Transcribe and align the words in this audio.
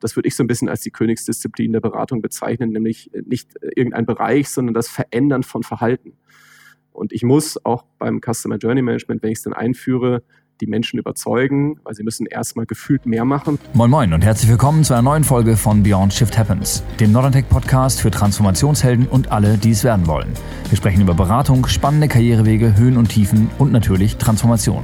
Das 0.00 0.16
würde 0.16 0.28
ich 0.28 0.36
so 0.36 0.44
ein 0.44 0.46
bisschen 0.46 0.68
als 0.68 0.82
die 0.82 0.90
Königsdisziplin 0.90 1.72
der 1.72 1.80
Beratung 1.80 2.20
bezeichnen, 2.20 2.70
nämlich 2.70 3.10
nicht 3.24 3.54
irgendein 3.74 4.06
Bereich, 4.06 4.50
sondern 4.50 4.74
das 4.74 4.88
Verändern 4.88 5.42
von 5.42 5.62
Verhalten. 5.62 6.12
Und 6.92 7.12
ich 7.12 7.22
muss 7.22 7.62
auch 7.64 7.84
beim 7.98 8.20
Customer 8.20 8.56
Journey 8.56 8.82
Management, 8.82 9.22
wenn 9.22 9.30
ich 9.30 9.38
es 9.38 9.44
dann 9.44 9.52
einführe, 9.52 10.22
die 10.60 10.66
Menschen 10.66 10.98
überzeugen, 10.98 11.78
weil 11.84 11.94
sie 11.94 12.02
müssen 12.02 12.26
erstmal 12.26 12.64
gefühlt 12.64 13.04
mehr 13.04 13.24
machen. 13.24 13.58
Moin 13.74 13.90
Moin 13.90 14.12
und 14.14 14.24
herzlich 14.24 14.50
willkommen 14.50 14.84
zu 14.84 14.94
einer 14.94 15.02
neuen 15.02 15.24
Folge 15.24 15.56
von 15.56 15.82
Beyond 15.82 16.14
Shift 16.14 16.38
Happens, 16.38 16.82
dem 16.98 17.12
Northern 17.12 17.44
Podcast 17.44 18.00
für 18.00 18.10
Transformationshelden 18.10 19.06
und 19.06 19.30
alle, 19.30 19.58
die 19.58 19.70
es 19.70 19.84
werden 19.84 20.06
wollen. 20.06 20.32
Wir 20.70 20.76
sprechen 20.76 21.02
über 21.02 21.14
Beratung, 21.14 21.66
spannende 21.66 22.08
Karrierewege, 22.08 22.76
Höhen 22.76 22.96
und 22.96 23.08
Tiefen 23.10 23.50
und 23.58 23.72
natürlich 23.72 24.16
Transformation. 24.16 24.82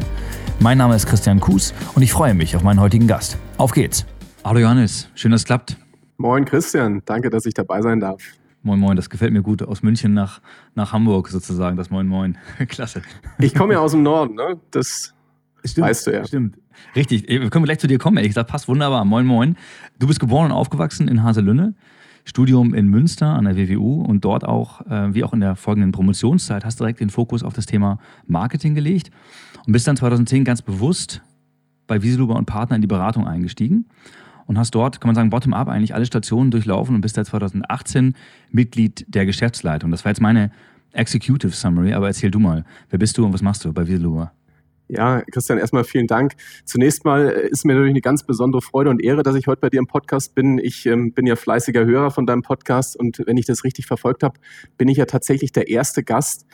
Mein 0.60 0.78
Name 0.78 0.94
ist 0.94 1.06
Christian 1.06 1.40
Kuhs 1.40 1.72
und 1.94 2.02
ich 2.02 2.12
freue 2.12 2.34
mich 2.34 2.54
auf 2.54 2.62
meinen 2.62 2.80
heutigen 2.80 3.06
Gast. 3.06 3.38
Auf 3.56 3.72
geht's! 3.72 4.06
Hallo 4.44 4.58
Johannes, 4.58 5.08
schön, 5.14 5.30
dass 5.30 5.42
es 5.42 5.44
klappt. 5.44 5.76
Moin 6.16 6.44
Christian, 6.44 7.00
danke, 7.04 7.30
dass 7.30 7.46
ich 7.46 7.54
dabei 7.54 7.80
sein 7.80 8.00
darf. 8.00 8.20
Moin 8.64 8.80
Moin, 8.80 8.96
das 8.96 9.08
gefällt 9.08 9.32
mir 9.32 9.40
gut. 9.40 9.62
Aus 9.62 9.84
München 9.84 10.14
nach, 10.14 10.40
nach 10.74 10.92
Hamburg 10.92 11.28
sozusagen, 11.28 11.76
das 11.76 11.90
Moin 11.90 12.08
Moin. 12.08 12.36
Klasse. 12.68 13.02
Ich 13.38 13.54
komme 13.54 13.74
ja 13.74 13.78
aus 13.78 13.92
dem 13.92 14.02
Norden, 14.02 14.34
ne? 14.34 14.58
Das 14.72 15.14
stimmt, 15.64 15.86
weißt 15.86 16.08
du 16.08 16.10
ja. 16.10 16.24
Stimmt. 16.26 16.58
Richtig. 16.96 17.28
Wir 17.28 17.48
können 17.50 17.64
gleich 17.64 17.78
zu 17.78 17.86
dir 17.86 17.98
kommen, 17.98 18.16
ehrlich 18.16 18.30
gesagt. 18.30 18.50
Passt 18.50 18.66
wunderbar. 18.66 19.04
Moin 19.04 19.26
Moin. 19.26 19.56
Du 20.00 20.08
bist 20.08 20.18
geboren 20.18 20.46
und 20.46 20.52
aufgewachsen 20.52 21.06
in 21.06 21.22
Haselünne. 21.22 21.74
Studium 22.24 22.74
in 22.74 22.88
Münster 22.88 23.28
an 23.28 23.44
der 23.44 23.56
WWU 23.56 24.02
und 24.02 24.24
dort 24.24 24.44
auch, 24.44 24.80
äh, 24.86 25.14
wie 25.14 25.22
auch 25.22 25.32
in 25.32 25.40
der 25.40 25.54
folgenden 25.54 25.92
Promotionszeit, 25.92 26.64
hast 26.64 26.80
direkt 26.80 26.98
den 26.98 27.10
Fokus 27.10 27.44
auf 27.44 27.52
das 27.52 27.66
Thema 27.66 27.98
Marketing 28.26 28.74
gelegt 28.74 29.12
und 29.66 29.72
bist 29.72 29.86
dann 29.86 29.96
2010 29.96 30.44
ganz 30.44 30.62
bewusst 30.62 31.22
bei 31.86 32.02
Wieseluber 32.02 32.36
und 32.36 32.46
Partner 32.46 32.76
in 32.76 32.82
die 32.82 32.88
Beratung 32.88 33.26
eingestiegen 33.26 33.86
und 34.46 34.58
hast 34.58 34.74
dort, 34.74 35.00
kann 35.00 35.08
man 35.08 35.14
sagen, 35.14 35.30
bottom-up 35.30 35.68
eigentlich 35.68 35.94
alle 35.94 36.06
Stationen 36.06 36.50
durchlaufen 36.50 36.94
und 36.94 37.00
bist 37.00 37.16
seit 37.16 37.26
2018 37.26 38.14
Mitglied 38.50 39.04
der 39.08 39.26
Geschäftsleitung. 39.26 39.90
Das 39.90 40.04
war 40.04 40.10
jetzt 40.10 40.20
meine 40.20 40.50
Executive 40.92 41.52
Summary, 41.52 41.92
aber 41.94 42.08
erzähl 42.08 42.30
du 42.30 42.38
mal, 42.38 42.64
wer 42.90 42.98
bist 42.98 43.16
du 43.18 43.24
und 43.24 43.32
was 43.32 43.42
machst 43.42 43.64
du 43.64 43.72
bei 43.72 43.86
Wieseluber? 43.86 44.32
Ja, 44.88 45.22
Christian, 45.30 45.58
erstmal 45.58 45.84
vielen 45.84 46.06
Dank. 46.06 46.34
Zunächst 46.66 47.06
mal 47.06 47.28
ist 47.28 47.64
mir 47.64 47.72
natürlich 47.72 47.92
eine 47.92 48.02
ganz 48.02 48.24
besondere 48.24 48.60
Freude 48.60 48.90
und 48.90 49.02
Ehre, 49.02 49.22
dass 49.22 49.34
ich 49.36 49.46
heute 49.46 49.60
bei 49.60 49.70
dir 49.70 49.78
im 49.78 49.86
Podcast 49.86 50.34
bin. 50.34 50.58
Ich 50.58 50.84
ähm, 50.84 51.12
bin 51.12 51.26
ja 51.26 51.34
fleißiger 51.34 51.86
Hörer 51.86 52.10
von 52.10 52.26
deinem 52.26 52.42
Podcast 52.42 52.98
und 52.98 53.22
wenn 53.24 53.38
ich 53.38 53.46
das 53.46 53.64
richtig 53.64 53.86
verfolgt 53.86 54.22
habe, 54.22 54.38
bin 54.76 54.88
ich 54.88 54.98
ja 54.98 55.06
tatsächlich 55.06 55.50
der 55.52 55.68
erste 55.68 56.02
Gast, 56.02 56.44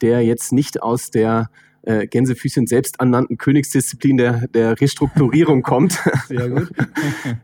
der 0.00 0.22
jetzt 0.22 0.52
nicht 0.52 0.80
aus 0.80 1.10
der 1.10 1.50
äh, 1.88 2.06
Gänsefüßchen 2.06 2.66
selbst 2.66 3.00
ernannten 3.00 3.38
Königsdisziplin 3.38 4.18
der, 4.18 4.46
der 4.48 4.78
Restrukturierung 4.78 5.62
kommt. 5.62 5.92
Sehr 6.28 6.50
gut. 6.50 6.70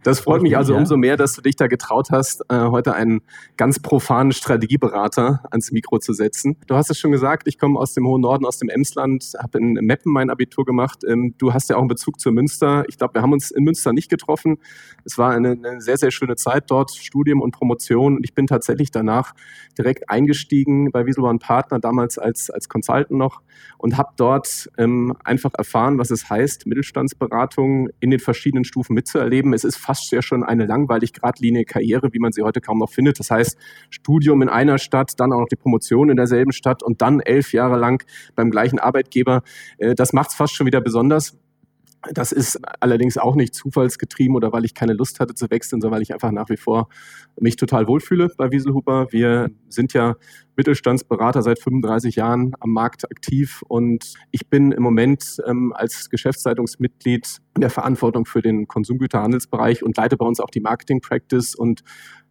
Das 0.02 0.20
freut 0.20 0.42
mich 0.42 0.56
also 0.56 0.76
umso 0.76 0.98
mehr, 0.98 1.16
dass 1.16 1.32
du 1.32 1.40
dich 1.40 1.56
da 1.56 1.66
getraut 1.66 2.10
hast, 2.10 2.42
äh, 2.50 2.58
heute 2.58 2.94
einen 2.94 3.22
ganz 3.56 3.80
profanen 3.80 4.32
Strategieberater 4.32 5.44
ans 5.50 5.72
Mikro 5.72 5.98
zu 5.98 6.12
setzen. 6.12 6.58
Du 6.66 6.74
hast 6.74 6.90
es 6.90 6.98
schon 6.98 7.10
gesagt, 7.10 7.48
ich 7.48 7.58
komme 7.58 7.78
aus 7.78 7.94
dem 7.94 8.06
hohen 8.06 8.20
Norden, 8.20 8.44
aus 8.44 8.58
dem 8.58 8.68
Emsland, 8.68 9.32
habe 9.42 9.58
in 9.58 9.72
Meppen 9.74 10.12
mein 10.12 10.28
Abitur 10.28 10.66
gemacht. 10.66 11.04
Ähm, 11.08 11.34
du 11.38 11.54
hast 11.54 11.70
ja 11.70 11.76
auch 11.76 11.80
einen 11.80 11.88
Bezug 11.88 12.20
zu 12.20 12.30
Münster. 12.30 12.84
Ich 12.88 12.98
glaube, 12.98 13.14
wir 13.14 13.22
haben 13.22 13.32
uns 13.32 13.50
in 13.50 13.64
Münster 13.64 13.94
nicht 13.94 14.10
getroffen. 14.10 14.58
Es 15.06 15.16
war 15.16 15.30
eine, 15.30 15.52
eine 15.52 15.80
sehr, 15.80 15.96
sehr 15.96 16.10
schöne 16.10 16.36
Zeit 16.36 16.70
dort, 16.70 16.90
Studium 16.90 17.40
und 17.40 17.52
Promotion. 17.52 18.16
Und 18.16 18.24
ich 18.24 18.34
bin 18.34 18.46
tatsächlich 18.46 18.90
danach 18.90 19.34
direkt 19.78 20.10
eingestiegen 20.10 20.90
bei 20.92 21.06
Wieselborn 21.06 21.38
Partner, 21.38 21.78
damals 21.78 22.18
als, 22.18 22.50
als 22.50 22.68
Consultant 22.68 23.12
noch 23.12 23.40
und 23.78 23.96
habe 23.96 24.10
dort 24.16 24.33
ähm, 24.78 25.16
einfach 25.24 25.52
erfahren, 25.56 25.98
was 25.98 26.10
es 26.10 26.28
heißt, 26.28 26.66
Mittelstandsberatung 26.66 27.88
in 28.00 28.10
den 28.10 28.20
verschiedenen 28.20 28.64
Stufen 28.64 28.94
mitzuerleben. 28.94 29.52
Es 29.52 29.64
ist 29.64 29.76
fast 29.76 30.10
ja 30.12 30.22
schon 30.22 30.42
eine 30.42 30.66
langweilig 30.66 31.12
geradlinige 31.12 31.64
Karriere, 31.64 32.12
wie 32.12 32.18
man 32.18 32.32
sie 32.32 32.42
heute 32.42 32.60
kaum 32.60 32.78
noch 32.78 32.90
findet. 32.90 33.18
Das 33.18 33.30
heißt, 33.30 33.56
Studium 33.90 34.42
in 34.42 34.48
einer 34.48 34.78
Stadt, 34.78 35.12
dann 35.18 35.32
auch 35.32 35.40
noch 35.40 35.48
die 35.48 35.56
Promotion 35.56 36.10
in 36.10 36.16
derselben 36.16 36.52
Stadt 36.52 36.82
und 36.82 37.02
dann 37.02 37.20
elf 37.20 37.52
Jahre 37.52 37.78
lang 37.78 38.04
beim 38.34 38.50
gleichen 38.50 38.78
Arbeitgeber. 38.78 39.42
Äh, 39.78 39.94
das 39.94 40.12
macht 40.12 40.30
es 40.30 40.36
fast 40.36 40.54
schon 40.54 40.66
wieder 40.66 40.80
besonders. 40.80 41.38
Das 42.12 42.32
ist 42.32 42.60
allerdings 42.80 43.16
auch 43.18 43.34
nicht 43.34 43.54
zufallsgetrieben 43.54 44.36
oder 44.36 44.52
weil 44.52 44.64
ich 44.64 44.74
keine 44.74 44.92
Lust 44.92 45.20
hatte 45.20 45.34
zu 45.34 45.50
wechseln, 45.50 45.80
sondern 45.80 45.96
weil 45.96 46.02
ich 46.02 46.12
einfach 46.12 46.30
nach 46.30 46.48
wie 46.48 46.56
vor 46.56 46.88
mich 47.40 47.56
total 47.56 47.86
wohlfühle 47.88 48.30
bei 48.36 48.50
Wieselhuber. 48.50 49.08
Wir 49.10 49.50
sind 49.68 49.92
ja 49.92 50.16
Mittelstandsberater 50.56 51.42
seit 51.42 51.58
35 51.58 52.16
Jahren 52.16 52.52
am 52.60 52.70
Markt 52.70 53.10
aktiv 53.10 53.62
und 53.68 54.14
ich 54.30 54.48
bin 54.48 54.72
im 54.72 54.82
Moment 54.82 55.42
ähm, 55.46 55.72
als 55.74 56.10
Geschäftsleitungsmitglied 56.10 57.38
in 57.54 57.60
der 57.60 57.70
Verantwortung 57.70 58.26
für 58.26 58.42
den 58.42 58.68
Konsumgüterhandelsbereich 58.68 59.82
und 59.82 59.96
leite 59.96 60.16
bei 60.16 60.26
uns 60.26 60.40
auch 60.40 60.50
die 60.50 60.60
Marketing 60.60 61.00
Practice 61.00 61.54
und 61.54 61.82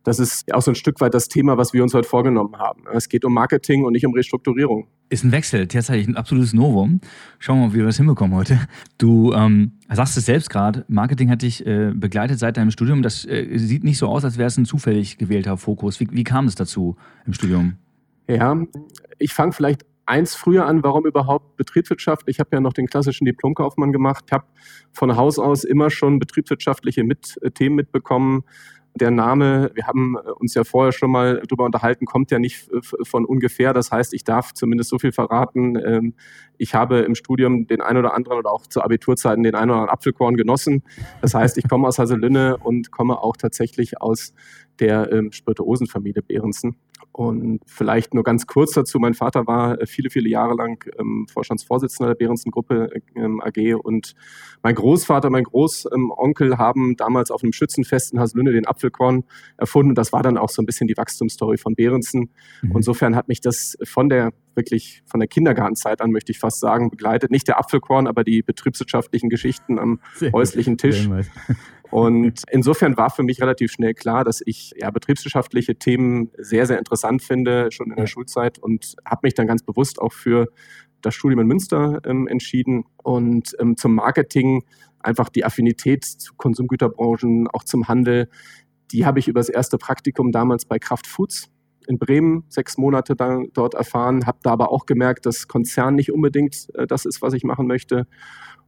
das 0.03 0.19
ist 0.19 0.53
auch 0.53 0.62
so 0.62 0.72
ein 0.72 0.75
Stück 0.75 1.00
weit 1.02 1.14
das 1.14 1.30
Thema, 1.30 1.58
was 1.58 1.74
wir 1.74 1.81
uns 1.81 1.94
heute 1.94 2.08
vorgenommen 2.08 2.58
haben. 2.58 2.84
Es 2.94 3.08
geht 3.08 3.24
um 3.25 3.34
Marketing 3.34 3.86
und 3.86 3.94
nicht 3.94 4.06
um 4.06 4.14
Restrukturierung. 4.14 4.88
Ist 5.09 5.24
ein 5.24 5.31
Wechsel, 5.31 5.68
tatsächlich 5.68 6.08
ein 6.08 6.18
absolutes 6.18 6.53
Novum. 6.53 7.00
Schauen 7.40 7.59
wir 7.59 7.68
mal, 7.68 7.74
wie 7.74 7.78
wir 7.78 7.86
das 7.86 7.97
hinbekommen 7.97 8.36
heute. 8.36 8.59
Du 8.97 9.34
ähm, 9.34 9.74
sagst 9.90 10.18
es 10.18 10.25
selbst 10.25 10.50
gerade, 10.50 10.86
Marketing 10.88 11.30
hat 11.30 11.42
dich 11.42 11.66
äh, 11.66 11.92
begleitet 11.94 12.40
seit 12.40 12.58
deinem 12.58 12.72
Studium. 12.72 13.02
Das 13.02 13.25
äh, 13.25 13.58
sieht 13.58 13.84
nicht 13.84 13.97
so 13.97 14.08
aus, 14.08 14.25
als 14.25 14.38
wäre 14.38 14.47
es 14.47 14.58
ein 14.58 14.66
zufällig 14.66 15.18
gewählter 15.18 15.58
Fokus. 15.58 16.00
Wie, 16.00 16.08
wie 16.12 16.24
kam 16.24 16.46
es 16.46 16.56
dazu 16.56 16.97
im 17.25 17.34
Studium? 17.34 17.78
Ja, 18.28 18.58
ich 19.19 19.34
fange 19.34 19.53
vielleicht 19.53 19.86
eins 20.06 20.36
früher 20.36 20.66
an, 20.66 20.84
warum 20.84 21.06
überhaupt 21.06 21.56
Betriebswirtschaft? 21.56 22.24
Ich 22.28 22.40
habe 22.40 22.50
ja 22.53 22.59
noch 22.59 22.74
den 22.74 22.88
klassischen 22.88 23.25
Diplomkaufmann 23.25 23.92
gemacht, 23.92 24.31
habe 24.31 24.46
von 24.92 25.16
Haus 25.16 25.40
aus 25.40 25.63
immer 25.63 25.90
schon 25.90 26.19
betriebswirtschaftliche 26.19 27.03
mit, 27.03 27.40
Themen 27.53 27.75
mitbekommen, 27.75 28.44
der 28.96 29.12
Name, 29.12 29.72
wir 29.74 29.88
haben 29.88 30.16
äh, 30.16 30.31
uns 30.31 30.54
ja 30.54 30.64
vorher 30.64 30.92
schon 30.92 31.12
mal 31.12 31.42
darüber 31.48 31.66
unterhalten, 31.66 32.06
kommt 32.06 32.31
ja 32.31 32.40
nicht 32.40 32.70
von 33.04 33.26
ungefähr. 33.26 33.74
Das 33.74 33.92
heißt, 33.92 34.14
ich 34.14 34.24
darf 34.24 34.54
zumindest 34.54 34.90
so 34.90 35.00
viel 35.00 35.12
verraten. 35.12 35.78
Ähm, 35.84 36.14
ich 36.58 36.76
habe 36.76 37.00
im 37.00 37.16
Studium 37.16 37.68
den 37.68 37.81
einen 37.81 37.98
oder 37.98 38.14
anderen 38.14 38.38
oder 38.38 38.52
auch 38.52 38.68
zu 38.68 38.81
Abiturzeiten 38.81 39.44
den 39.44 39.56
einen 39.56 39.72
oder 39.72 39.80
anderen 39.80 39.94
Apfelkorn 39.94 40.36
genossen. 40.36 40.84
Das 41.22 41.34
heißt, 41.34 41.58
ich 41.58 41.68
komme 41.68 41.88
aus 41.88 41.98
Haselünne 41.98 42.58
und 42.58 42.92
komme 42.92 43.20
auch 43.20 43.36
tatsächlich 43.38 44.02
aus 44.02 44.34
der 44.80 45.12
ähm, 45.12 45.31
Spirituosenfamilie 45.31 46.22
Behrensen. 46.22 46.75
Und 47.12 47.62
vielleicht 47.66 48.14
nur 48.14 48.24
ganz 48.24 48.47
kurz 48.47 48.74
dazu, 48.74 49.00
mein 49.00 49.14
Vater 49.14 49.46
war 49.47 49.80
äh, 49.80 49.86
viele, 49.86 50.09
viele 50.09 50.30
Jahre 50.30 50.56
lang 50.56 50.84
ähm, 51.00 51.28
Vorstandsvorsitzender 51.31 52.14
der 52.14 52.16
Behrensen-Gruppe 52.16 52.90
ähm, 53.16 53.41
AG 53.41 53.75
und 53.75 54.14
mein 54.62 54.75
Großvater, 54.75 55.30
mein 55.30 55.44
Großonkel 55.44 56.58
haben 56.58 56.96
damals 56.96 57.31
auf 57.31 57.44
einem 57.44 57.53
Schützenfest 57.53 58.13
in 58.13 58.19
Haslünne 58.19 58.52
den 58.52 58.66
Apfelkorn 58.66 59.24
erfunden. 59.58 59.96
Das 59.96 60.13
war 60.13 60.24
dann 60.24 60.38
auch 60.38 60.50
so 60.50 60.62
ein 60.62 60.66
bisschen 60.66 60.88
die 60.88 60.97
Wachstumsstory 60.97 61.58
von 61.58 61.75
Behrensen. 61.75 62.30
Mhm. 62.62 62.78
Insofern 62.78 63.16
hat 63.16 63.28
mich 63.28 63.42
das 63.42 63.78
von 63.84 64.09
der 64.09 64.31
wirklich 64.56 65.02
von 65.06 65.19
der 65.19 65.28
Kindergartenzeit 65.28 66.02
an, 66.02 66.12
möchte 66.12 66.31
ich 66.31 66.40
fast 66.40 66.59
sagen, 66.59 66.90
begleitet. 66.90 67.31
Nicht 67.31 67.47
der 67.47 67.59
Apfelkorn, 67.59 68.08
aber 68.08 68.24
die 68.24 68.42
betriebswirtschaftlichen 68.44 69.30
Geschichten 69.30 69.80
am 69.80 70.00
häuslichen 70.31 70.78
Tisch. 70.78 71.09
Und 71.94 72.42
insofern 72.50 72.98
war 72.98 73.12
für 73.12 73.22
mich 73.22 73.40
relativ 73.40 73.72
schnell 73.72 73.94
klar, 73.94 74.24
dass 74.24 74.42
ich 74.44 74.74
ja, 74.76 74.90
betriebswirtschaftliche 74.90 75.76
Themen 75.76 76.31
sehr, 76.40 76.66
sehr 76.66 76.80
interessant 76.80 77.22
finde, 77.22 77.72
schon 77.72 77.92
in 77.92 77.98
der 77.98 78.08
Schulzeit 78.08 78.58
und 78.58 78.96
habe 79.06 79.20
mich 79.22 79.36
dann 79.36 79.46
ganz 79.46 79.62
bewusst 79.62 80.02
auch 80.02 80.12
für 80.12 80.48
das 81.04 81.14
Studium 81.14 81.42
in 81.42 81.48
Münster 81.48 82.02
ähm, 82.06 82.28
entschieden 82.28 82.86
und 83.04 83.56
ähm, 83.59 83.78
zum 83.78 83.94
Marketing 83.94 84.64
einfach 85.02 85.30
die 85.30 85.46
Affinität 85.46 86.04
zu 86.04 86.34
Konsumgüterbranchen, 86.36 87.48
auch 87.50 87.64
zum 87.64 87.88
Handel, 87.88 88.28
die 88.92 89.06
habe 89.06 89.20
ich 89.20 89.28
über 89.28 89.42
das 89.42 89.50
erste 89.50 89.78
Praktikum 89.78 90.31
damals 90.31 90.66
bei 90.66 90.80
Kraft 90.80 91.06
Foods 91.06 91.52
in 91.88 92.00
Bremen 92.00 92.46
sechs 92.50 92.78
Monate 92.78 93.16
dann 93.16 93.50
dort 93.54 93.75
erfahren, 93.75 94.25
habe 94.25 94.40
da 94.42 94.52
aber 94.52 94.72
auch 94.72 94.88
gemerkt, 94.88 95.28
dass 95.28 95.48
Konzern 95.48 95.94
nicht 95.94 96.12
unbedingt 96.12 96.70
äh, 96.74 96.88
das 96.88 97.06
ist, 97.06 97.22
was 97.22 97.34
ich 97.34 97.44
machen 97.44 97.68
möchte 97.68 98.08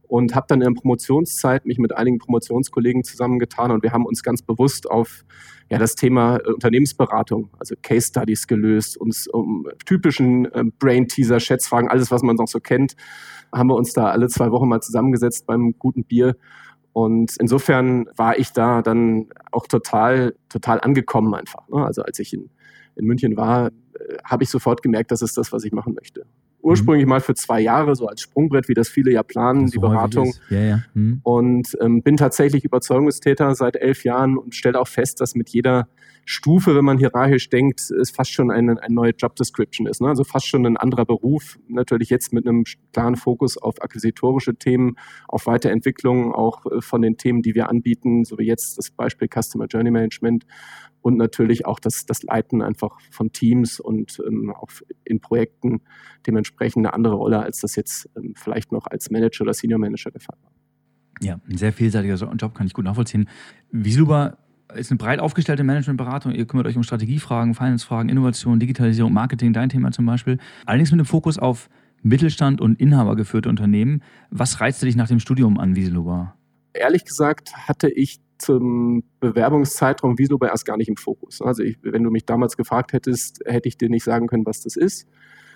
und 0.08 0.34
habe 0.34 0.46
dann 0.48 0.60
in 0.60 0.72
der 0.72 0.80
Promotionszeit 0.80 1.66
mich 1.66 1.78
mit 1.78 1.96
einigen 1.96 2.18
Promotionskollegen 2.18 3.04
zusammengetan 3.04 3.70
und 3.70 3.82
wir 3.82 3.92
haben 3.92 4.06
uns 4.06 4.22
ganz 4.22 4.42
bewusst 4.42 4.90
auf 4.90 5.24
ja, 5.70 5.78
das 5.78 5.94
Thema 5.94 6.36
äh, 6.36 6.52
Unternehmensberatung, 6.52 7.50
also 7.58 7.74
Case 7.82 8.08
Studies 8.08 8.46
gelöst, 8.46 8.96
uns 8.96 9.26
um 9.26 9.66
typischen 9.84 10.46
äh, 10.52 10.64
Brain-Teaser, 10.78 11.40
Schätzfragen, 11.40 11.88
alles, 11.88 12.10
was 12.10 12.22
man 12.22 12.36
noch 12.36 12.48
so 12.48 12.60
kennt, 12.60 12.94
haben 13.52 13.68
wir 13.68 13.76
uns 13.76 13.92
da 13.92 14.10
alle 14.10 14.28
zwei 14.28 14.50
Wochen 14.50 14.68
mal 14.68 14.80
zusammengesetzt 14.80 15.46
beim 15.46 15.74
guten 15.78 16.04
Bier. 16.04 16.36
Und 16.92 17.36
insofern 17.38 18.06
war 18.16 18.38
ich 18.38 18.52
da 18.52 18.80
dann 18.80 19.26
auch 19.52 19.66
total, 19.66 20.34
total 20.48 20.80
angekommen 20.80 21.34
einfach. 21.34 21.68
Ne? 21.68 21.84
Also 21.84 22.02
als 22.02 22.18
ich 22.18 22.32
in, 22.32 22.50
in 22.94 23.06
München 23.06 23.36
war, 23.36 23.68
äh, 23.68 23.70
habe 24.24 24.44
ich 24.44 24.50
sofort 24.50 24.82
gemerkt, 24.82 25.10
das 25.10 25.22
ist 25.22 25.36
das, 25.36 25.52
was 25.52 25.64
ich 25.64 25.72
machen 25.72 25.94
möchte 25.94 26.26
ursprünglich 26.66 27.06
mhm. 27.06 27.10
mal 27.10 27.20
für 27.20 27.34
zwei 27.34 27.60
Jahre, 27.60 27.94
so 27.94 28.08
als 28.08 28.20
Sprungbrett, 28.20 28.68
wie 28.68 28.74
das 28.74 28.88
viele 28.88 29.12
ja 29.12 29.22
planen, 29.22 29.68
die 29.68 29.78
Beratung. 29.78 30.34
Ja, 30.50 30.60
ja. 30.60 30.82
Mhm. 30.94 31.20
Und 31.22 31.78
ähm, 31.80 32.02
bin 32.02 32.16
tatsächlich 32.16 32.64
Überzeugungstäter 32.64 33.54
seit 33.54 33.76
elf 33.76 34.02
Jahren 34.04 34.36
und 34.36 34.54
stelle 34.54 34.80
auch 34.80 34.88
fest, 34.88 35.20
dass 35.20 35.36
mit 35.36 35.48
jeder 35.50 35.88
Stufe, 36.28 36.74
wenn 36.74 36.84
man 36.84 36.98
hierarchisch 36.98 37.48
denkt, 37.50 37.88
ist 37.88 38.16
fast 38.16 38.32
schon 38.32 38.50
eine, 38.50 38.82
eine 38.82 38.94
neue 38.94 39.12
Job 39.12 39.36
Description 39.36 39.86
ist. 39.86 40.00
Ne? 40.00 40.08
Also 40.08 40.24
fast 40.24 40.48
schon 40.48 40.66
ein 40.66 40.76
anderer 40.76 41.04
Beruf. 41.04 41.56
Natürlich 41.68 42.10
jetzt 42.10 42.32
mit 42.32 42.48
einem 42.48 42.64
klaren 42.92 43.14
Fokus 43.14 43.56
auf 43.56 43.80
akquisitorische 43.80 44.56
Themen, 44.56 44.96
auf 45.28 45.46
Weiterentwicklung, 45.46 46.34
auch 46.34 46.66
äh, 46.66 46.80
von 46.80 47.00
den 47.00 47.16
Themen, 47.16 47.42
die 47.42 47.54
wir 47.54 47.70
anbieten, 47.70 48.24
so 48.24 48.38
wie 48.38 48.44
jetzt 48.44 48.76
das 48.76 48.90
Beispiel 48.90 49.28
Customer 49.28 49.66
Journey 49.66 49.92
Management 49.92 50.46
und 51.00 51.16
natürlich 51.16 51.64
auch 51.64 51.78
das, 51.78 52.06
das 52.06 52.24
Leiten 52.24 52.60
einfach 52.60 52.98
von 53.12 53.30
Teams 53.30 53.78
und 53.78 54.20
ähm, 54.26 54.52
auch 54.52 54.70
in 55.04 55.20
Projekten 55.20 55.82
dementsprechend 56.26 56.84
eine 56.84 56.92
andere 56.92 57.14
Rolle, 57.14 57.38
als 57.38 57.60
das 57.60 57.76
jetzt 57.76 58.10
ähm, 58.16 58.34
vielleicht 58.36 58.72
noch 58.72 58.88
als 58.88 59.10
Manager 59.10 59.42
oder 59.42 59.54
Senior 59.54 59.78
Manager 59.78 60.10
der 60.10 60.20
Fall 60.20 60.36
war. 60.42 60.50
Ja, 61.22 61.40
ein 61.48 61.56
sehr 61.56 61.72
vielseitiger 61.72 62.16
Job, 62.16 62.54
kann 62.54 62.66
ich 62.66 62.74
gut 62.74 62.84
nachvollziehen. 62.84 63.28
Wiesuber 63.70 64.38
ist 64.74 64.90
eine 64.90 64.98
breit 64.98 65.20
aufgestellte 65.20 65.64
Managementberatung. 65.64 66.32
Ihr 66.32 66.46
kümmert 66.46 66.66
euch 66.66 66.76
um 66.76 66.82
Strategiefragen, 66.82 67.54
Finance-Fragen, 67.54 68.08
Innovation, 68.08 68.58
Digitalisierung, 68.58 69.12
Marketing, 69.12 69.52
dein 69.52 69.68
Thema 69.68 69.92
zum 69.92 70.06
Beispiel. 70.06 70.38
Allerdings 70.64 70.90
mit 70.90 71.00
einem 71.00 71.06
Fokus 71.06 71.38
auf 71.38 71.68
Mittelstand 72.02 72.60
und 72.60 72.80
inhabergeführte 72.80 73.48
Unternehmen. 73.48 74.02
Was 74.30 74.60
reizte 74.60 74.86
dich 74.86 74.96
nach 74.96 75.08
dem 75.08 75.20
Studium 75.20 75.58
an 75.58 75.76
Wieseluber? 75.76 76.34
Ehrlich 76.72 77.04
gesagt 77.04 77.52
hatte 77.56 77.88
ich 77.88 78.20
zum 78.38 79.02
Bewerbungszeitraum 79.20 80.18
Wieseluber 80.18 80.50
erst 80.50 80.66
gar 80.66 80.76
nicht 80.76 80.88
im 80.88 80.96
Fokus. 80.96 81.40
Also 81.40 81.62
ich, 81.62 81.78
wenn 81.82 82.02
du 82.02 82.10
mich 82.10 82.26
damals 82.26 82.56
gefragt 82.56 82.92
hättest, 82.92 83.40
hätte 83.46 83.68
ich 83.68 83.78
dir 83.78 83.88
nicht 83.88 84.04
sagen 84.04 84.26
können, 84.26 84.44
was 84.44 84.60
das 84.60 84.76
ist 84.76 85.06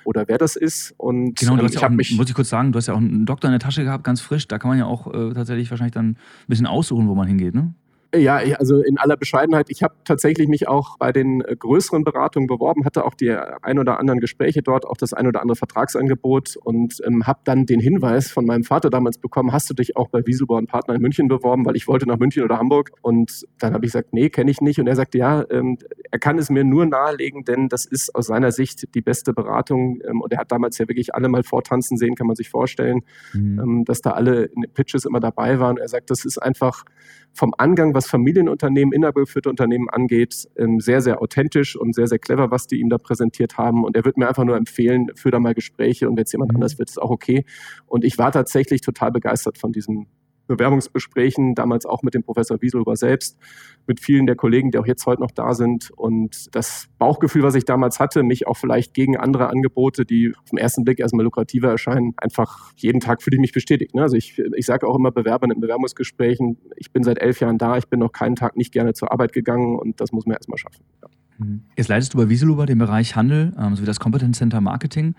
oder 0.04 0.26
wer 0.28 0.38
das 0.38 0.56
ist. 0.56 0.94
Und 0.96 1.38
genau, 1.38 1.56
du 1.56 1.60
ähm, 1.60 1.66
hast 1.66 1.74
ja 1.74 1.86
auch, 1.86 1.90
mich 1.90 2.16
muss 2.16 2.28
ich 2.28 2.34
kurz 2.34 2.48
sagen, 2.48 2.72
du 2.72 2.78
hast 2.78 2.86
ja 2.86 2.94
auch 2.94 2.98
einen 2.98 3.26
Doktor 3.26 3.48
in 3.48 3.52
der 3.52 3.60
Tasche 3.60 3.84
gehabt, 3.84 4.04
ganz 4.04 4.20
frisch. 4.20 4.48
Da 4.48 4.58
kann 4.58 4.70
man 4.70 4.78
ja 4.78 4.86
auch 4.86 5.12
äh, 5.12 5.34
tatsächlich 5.34 5.70
wahrscheinlich 5.70 5.94
dann 5.94 6.10
ein 6.10 6.16
bisschen 6.48 6.66
aussuchen, 6.66 7.08
wo 7.08 7.14
man 7.14 7.26
hingeht, 7.28 7.54
ne? 7.54 7.74
Ja, 8.14 8.36
also 8.58 8.82
in 8.82 8.98
aller 8.98 9.16
Bescheidenheit, 9.16 9.66
ich 9.70 9.84
habe 9.84 9.94
tatsächlich 10.04 10.48
mich 10.48 10.66
auch 10.66 10.98
bei 10.98 11.12
den 11.12 11.42
äh, 11.42 11.54
größeren 11.54 12.02
Beratungen 12.02 12.48
beworben, 12.48 12.84
hatte 12.84 13.04
auch 13.04 13.14
die 13.14 13.30
ein 13.30 13.78
oder 13.78 14.00
anderen 14.00 14.18
Gespräche 14.18 14.62
dort, 14.62 14.84
auch 14.84 14.96
das 14.96 15.12
ein 15.12 15.28
oder 15.28 15.40
andere 15.40 15.54
Vertragsangebot 15.54 16.56
und 16.56 17.00
ähm, 17.06 17.28
habe 17.28 17.40
dann 17.44 17.66
den 17.66 17.78
Hinweis 17.78 18.32
von 18.32 18.46
meinem 18.46 18.64
Vater 18.64 18.90
damals 18.90 19.18
bekommen, 19.18 19.52
hast 19.52 19.70
du 19.70 19.74
dich 19.74 19.96
auch 19.96 20.08
bei 20.08 20.26
Wieselborn 20.26 20.66
Partner 20.66 20.96
in 20.96 21.02
München 21.02 21.28
beworben, 21.28 21.64
weil 21.64 21.76
ich 21.76 21.86
wollte 21.86 22.08
nach 22.08 22.18
München 22.18 22.42
oder 22.42 22.58
Hamburg 22.58 22.90
und 23.00 23.46
dann 23.60 23.74
habe 23.74 23.86
ich 23.86 23.92
gesagt, 23.92 24.12
nee, 24.12 24.28
kenne 24.28 24.50
ich 24.50 24.60
nicht 24.60 24.80
und 24.80 24.88
er 24.88 24.96
sagte, 24.96 25.18
ja, 25.18 25.44
ähm, 25.48 25.78
er 26.10 26.18
kann 26.18 26.36
es 26.36 26.50
mir 26.50 26.64
nur 26.64 26.86
nahelegen, 26.86 27.44
denn 27.44 27.68
das 27.68 27.84
ist 27.84 28.12
aus 28.16 28.26
seiner 28.26 28.50
Sicht 28.50 28.92
die 28.96 29.02
beste 29.02 29.32
Beratung 29.32 30.00
ähm, 30.04 30.20
und 30.20 30.32
er 30.32 30.40
hat 30.40 30.50
damals 30.50 30.78
ja 30.78 30.88
wirklich 30.88 31.14
alle 31.14 31.28
mal 31.28 31.44
vortanzen 31.44 31.96
sehen, 31.96 32.16
kann 32.16 32.26
man 32.26 32.34
sich 32.34 32.50
vorstellen, 32.50 33.02
mhm. 33.34 33.60
ähm, 33.60 33.84
dass 33.84 34.00
da 34.00 34.10
alle 34.12 34.46
in 34.46 34.62
den 34.62 34.72
Pitches 34.72 35.04
immer 35.04 35.20
dabei 35.20 35.60
waren. 35.60 35.76
Er 35.76 35.86
sagt, 35.86 36.10
das 36.10 36.24
ist 36.24 36.38
einfach 36.38 36.84
vom 37.32 37.55
Angang, 37.56 37.94
was 37.94 38.06
Familienunternehmen, 38.06 38.93
innergeführte 38.93 39.49
Unternehmen 39.49 39.88
angeht, 39.88 40.49
ähm, 40.56 40.81
sehr, 40.81 41.00
sehr 41.00 41.23
authentisch 41.23 41.77
und 41.77 41.94
sehr, 41.94 42.06
sehr 42.06 42.19
clever, 42.19 42.50
was 42.50 42.67
die 42.67 42.81
ihm 42.81 42.88
da 42.88 42.99
präsentiert 42.99 43.59
haben. 43.59 43.85
Und 43.85 43.97
er 43.97 44.05
wird 44.05 44.17
mir 44.17 44.29
einfach 44.29 44.44
nur 44.44 44.56
empfehlen, 44.56 45.09
führe 45.15 45.32
da 45.32 45.41
mal 45.41 45.55
Gespräche 45.55 46.09
und 46.09 46.17
wenn 46.17 46.25
es 46.25 46.32
jemand 46.32 46.53
mhm. 46.53 46.56
anders 46.56 46.79
wird, 46.79 46.91
ist 46.91 47.00
auch 47.00 47.11
okay. 47.11 47.44
Und 47.87 48.05
ich 48.05 48.19
war 48.19 48.32
tatsächlich 48.32 48.81
total 48.81 49.12
begeistert 49.12 49.59
von 49.59 49.73
diesem 49.73 50.06
Bewerbungsgesprächen, 50.50 51.55
damals 51.55 51.87
auch 51.87 52.02
mit 52.02 52.14
dem 52.14 52.23
Professor 52.23 52.61
Wieselhuber 52.61 52.97
selbst, 52.97 53.38
mit 53.87 54.00
vielen 54.00 54.26
der 54.26 54.37
Kollegen, 54.37 54.70
die 54.70 54.79
auch 54.79 54.87
jetzt 54.87 55.06
heute 55.06 55.23
noch 55.23 55.31
da 55.31 55.55
sind. 55.55 55.91
Und 55.93 56.55
das 56.55 56.88
Bauchgefühl, 56.99 57.43
was 57.43 57.55
ich 57.55 57.64
damals 57.64 58.00
hatte, 58.00 58.23
mich 58.23 58.47
auch 58.47 58.56
vielleicht 58.56 58.93
gegen 58.94 59.17
andere 59.17 59.49
Angebote, 59.49 60.05
die 60.05 60.35
auf 60.37 60.50
den 60.50 60.58
ersten 60.58 60.85
Blick 60.85 61.00
erstmal 61.00 61.25
lukrativer 61.25 61.70
erscheinen, 61.70 62.14
einfach 62.17 62.73
jeden 62.76 63.00
Tag 63.00 63.23
fühle 63.23 63.37
ich 63.37 63.41
mich 63.41 63.52
bestätigt. 63.52 63.94
Ne? 63.94 64.02
Also 64.02 64.17
ich, 64.17 64.38
ich 64.38 64.67
sage 64.67 64.87
auch 64.87 64.97
immer 64.97 65.11
Bewerbern 65.11 65.50
in 65.50 65.61
Bewerbungsgesprächen, 65.61 66.58
ich 66.76 66.93
bin 66.93 67.03
seit 67.03 67.19
elf 67.19 67.41
Jahren 67.41 67.58
da, 67.58 67.76
ich 67.79 67.88
bin 67.88 68.00
noch 68.00 68.12
keinen 68.12 68.37
Tag 68.37 68.56
nicht 68.56 68.73
gerne 68.73 68.93
zur 68.93 69.12
Arbeit 69.12 69.32
gegangen 69.32 69.79
und 69.79 70.00
das 70.00 70.12
muss 70.12 70.26
man 70.26 70.37
erstmal 70.37 70.58
schaffen. 70.58 70.85
Ja. 71.03 71.08
Mhm. 71.38 71.62
Jetzt 71.76 71.88
leitest 71.88 72.14
du 72.14 72.19
bei 72.19 72.29
Wieselhuber 72.29 72.67
den 72.67 72.79
Bereich 72.79 73.17
Handel 73.17 73.53
ähm, 73.58 73.75
sowie 73.75 73.87
das 73.87 73.99
Competence 74.00 74.38
Center 74.38 74.61
Marketing. 74.61 75.14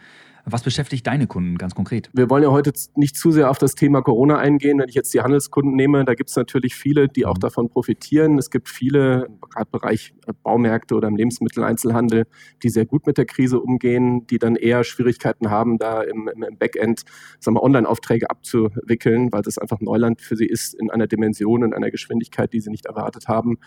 Was 0.45 0.63
beschäftigt 0.63 1.05
deine 1.05 1.27
Kunden 1.27 1.57
ganz 1.57 1.75
konkret? 1.75 2.09
Wir 2.13 2.29
wollen 2.29 2.43
ja 2.43 2.51
heute 2.51 2.73
nicht 2.95 3.15
zu 3.15 3.31
sehr 3.31 3.49
auf 3.49 3.57
das 3.57 3.75
Thema 3.75 4.01
Corona 4.01 4.37
eingehen. 4.37 4.79
Wenn 4.79 4.89
ich 4.89 4.95
jetzt 4.95 5.13
die 5.13 5.21
Handelskunden 5.21 5.75
nehme, 5.75 6.03
da 6.05 6.15
gibt 6.15 6.29
es 6.29 6.35
natürlich 6.35 6.75
viele, 6.75 7.07
die 7.07 7.25
auch 7.25 7.35
mhm. 7.35 7.41
davon 7.41 7.69
profitieren. 7.69 8.37
Es 8.37 8.49
gibt 8.49 8.69
viele, 8.69 9.27
gerade 9.49 9.69
im 9.71 9.79
Bereich 9.79 10.13
Baumärkte 10.43 10.95
oder 10.95 11.07
im 11.07 11.15
Lebensmitteleinzelhandel, 11.15 12.25
die 12.63 12.69
sehr 12.69 12.85
gut 12.85 13.05
mit 13.05 13.17
der 13.17 13.25
Krise 13.25 13.59
umgehen, 13.59 14.25
die 14.27 14.39
dann 14.39 14.55
eher 14.55 14.83
Schwierigkeiten 14.83 15.49
haben, 15.49 15.77
da 15.77 16.01
im, 16.01 16.27
im 16.27 16.57
Backend 16.57 17.03
Online-Aufträge 17.45 18.29
abzuwickeln, 18.29 19.31
weil 19.31 19.43
das 19.43 19.57
einfach 19.57 19.79
Neuland 19.81 20.21
für 20.21 20.35
sie 20.35 20.45
ist 20.47 20.73
in 20.73 20.89
einer 20.89 21.07
Dimension 21.07 21.63
und 21.63 21.73
einer 21.73 21.91
Geschwindigkeit, 21.91 22.53
die 22.53 22.59
sie 22.59 22.71
nicht 22.71 22.85
erwartet 22.85 23.27
haben 23.27 23.59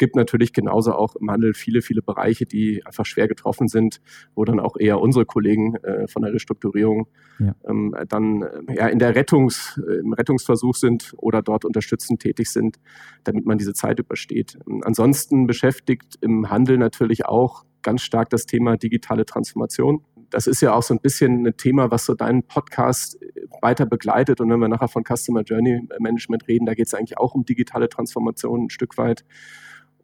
gibt 0.00 0.16
natürlich 0.16 0.54
genauso 0.54 0.94
auch 0.94 1.14
im 1.14 1.30
Handel 1.30 1.52
viele, 1.52 1.82
viele 1.82 2.00
Bereiche, 2.00 2.46
die 2.46 2.84
einfach 2.86 3.04
schwer 3.04 3.28
getroffen 3.28 3.68
sind, 3.68 4.00
wo 4.34 4.46
dann 4.46 4.58
auch 4.58 4.76
eher 4.78 4.98
unsere 4.98 5.26
Kollegen 5.26 5.76
äh, 5.76 6.08
von 6.08 6.22
der 6.22 6.32
Restrukturierung 6.32 7.06
ja. 7.38 7.54
ähm, 7.68 7.94
dann 8.08 8.42
äh, 8.42 8.76
ja, 8.76 8.86
in 8.88 8.98
der 8.98 9.14
Rettungs, 9.14 9.78
äh, 9.86 10.00
im 10.00 10.14
Rettungsversuch 10.14 10.74
sind 10.74 11.12
oder 11.18 11.42
dort 11.42 11.66
unterstützend 11.66 12.22
tätig 12.22 12.50
sind, 12.50 12.78
damit 13.24 13.44
man 13.44 13.58
diese 13.58 13.74
Zeit 13.74 14.00
übersteht. 14.00 14.58
Ansonsten 14.82 15.46
beschäftigt 15.46 16.16
im 16.22 16.48
Handel 16.48 16.78
natürlich 16.78 17.26
auch 17.26 17.66
ganz 17.82 18.00
stark 18.00 18.30
das 18.30 18.46
Thema 18.46 18.78
digitale 18.78 19.26
Transformation. 19.26 20.02
Das 20.30 20.46
ist 20.46 20.62
ja 20.62 20.72
auch 20.72 20.82
so 20.82 20.94
ein 20.94 21.00
bisschen 21.00 21.46
ein 21.46 21.56
Thema, 21.58 21.90
was 21.90 22.06
so 22.06 22.14
deinen 22.14 22.42
Podcast 22.44 23.20
äh, 23.20 23.42
weiter 23.60 23.84
begleitet. 23.84 24.40
Und 24.40 24.48
wenn 24.48 24.60
wir 24.60 24.68
nachher 24.68 24.88
von 24.88 25.04
Customer 25.04 25.42
Journey 25.42 25.86
Management 25.98 26.48
reden, 26.48 26.64
da 26.64 26.72
geht 26.72 26.86
es 26.86 26.94
eigentlich 26.94 27.18
auch 27.18 27.34
um 27.34 27.44
digitale 27.44 27.90
Transformation 27.90 28.64
ein 28.64 28.70
Stück 28.70 28.96
weit. 28.96 29.26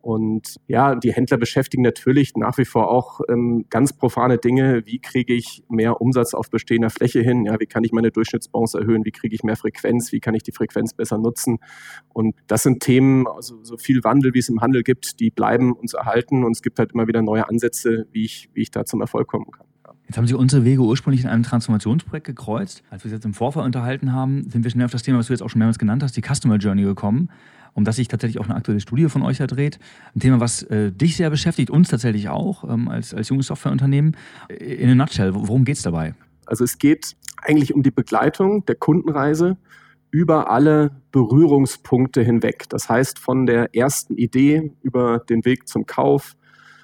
Und 0.01 0.57
ja, 0.69 0.95
die 0.95 1.13
Händler 1.13 1.37
beschäftigen 1.37 1.83
natürlich 1.83 2.35
nach 2.37 2.59
wie 2.59 2.65
vor 2.65 2.91
auch 2.91 3.21
ähm, 3.29 3.67
ganz 3.71 3.93
profane 3.93 4.39
Dinge. 4.39 4.83
Wie 4.87 4.99
kriege 4.99 5.35
ich 5.35 5.65
mehr 5.69 6.01
Umsatz 6.01 6.35
auf 6.35 6.51
bestehender 6.51 6.91
Fläche 6.91 7.21
hin? 7.21 7.45
Ja, 7.45 7.59
wie 7.61 7.67
kann 7.67 7.85
ich 7.85 7.93
meine 7.93 8.11
Durchschnittsbonus 8.11 8.75
erhöhen? 8.75 9.05
Wie 9.05 9.11
kriege 9.11 9.35
ich 9.35 9.43
mehr 9.43 9.57
Frequenz? 9.57 10.13
Wie 10.13 10.21
kann 10.21 10.35
ich 10.35 10.43
die 10.43 10.53
Frequenz 10.53 10.95
besser 10.95 11.19
nutzen? 11.19 11.59
Und 12.13 12.35
das 12.47 12.63
sind 12.63 12.81
Themen, 12.81 13.27
also 13.27 13.63
so 13.63 13.77
viel 13.77 14.05
Wandel, 14.05 14.35
wie 14.35 14.39
es 14.39 14.49
im 14.49 14.61
Handel 14.61 14.83
gibt, 14.83 15.21
die 15.21 15.31
bleiben 15.31 15.73
uns 15.73 15.95
erhalten. 15.95 16.45
Und 16.45 16.53
es 16.53 16.63
gibt 16.63 16.79
halt 16.79 16.93
immer 16.93 17.09
wieder 17.09 17.23
neue 17.23 17.49
Ansätze, 17.49 18.07
wie 18.13 18.25
ich, 18.25 18.49
wie 18.55 18.63
ich 18.63 18.71
da 18.71 18.85
zum 18.85 19.01
Erfolg 19.01 19.27
kommen 19.29 19.51
kann. 19.51 19.67
Jetzt 20.07 20.17
haben 20.17 20.27
sich 20.27 20.37
unsere 20.37 20.65
Wege 20.65 20.83
ursprünglich 20.83 21.25
in 21.25 21.31
einem 21.31 21.43
Transformationsprojekt 21.43 22.27
gekreuzt. 22.27 22.83
Als 22.91 23.03
wir 23.03 23.09
uns 23.09 23.19
jetzt 23.19 23.25
im 23.25 23.35
Vorfall 23.35 23.65
unterhalten 23.65 24.13
haben, 24.13 24.49
sind 24.49 24.63
wir 24.63 24.71
schnell 24.71 24.87
auf 24.87 24.93
das 24.93 25.03
Thema, 25.03 25.19
was 25.19 25.27
du 25.27 25.33
jetzt 25.33 25.43
auch 25.43 25.51
schon 25.51 25.59
mehrmals 25.59 25.79
genannt 25.79 26.03
hast, 26.03 26.17
die 26.17 26.23
Customer 26.23 26.57
Journey 26.57 26.83
gekommen 26.83 27.29
um 27.77 27.85
das 27.85 27.97
sich 27.97 28.09
tatsächlich 28.09 28.41
auch 28.41 28.47
eine 28.47 28.55
aktuelle 28.55 28.81
Studie 28.81 29.09
von 29.09 29.23
euch 29.23 29.37
dreht. 29.37 29.79
Ein 30.15 30.21
Thema, 30.21 30.41
was 30.41 30.63
äh, 30.63 30.91
dich 30.91 31.17
sehr 31.17 31.29
beschäftigt, 31.29 31.71
uns 31.71 31.89
tatsächlich 31.89 32.31
auch 32.31 32.65
ähm, 32.65 32.89
als, 32.89 33.13
als 33.13 33.29
junges 33.29 33.49
Softwareunternehmen. 33.49 34.17
Äh, 34.49 34.55
in 34.55 34.89
a 34.89 34.95
nutshell, 34.95 35.35
worum 35.35 35.65
geht 35.65 35.77
es 35.77 35.83
dabei? 35.83 36.15
Also 36.47 36.65
es 36.65 36.79
geht 36.79 37.15
eigentlich 37.43 37.75
um 37.75 37.83
die 37.83 37.91
Begleitung 37.91 38.65
der 38.65 38.77
Kundenreise 38.77 39.59
über 40.11 40.51
alle 40.51 41.03
Berührungspunkte 41.13 42.23
hinweg. 42.23 42.65
Das 42.71 42.89
heißt, 42.89 43.19
von 43.19 43.45
der 43.45 43.75
ersten 43.75 44.17
Idee 44.17 44.73
über 44.83 45.19
den 45.19 45.45
Weg 45.45 45.69
zum 45.69 45.85
Kauf, 45.85 46.35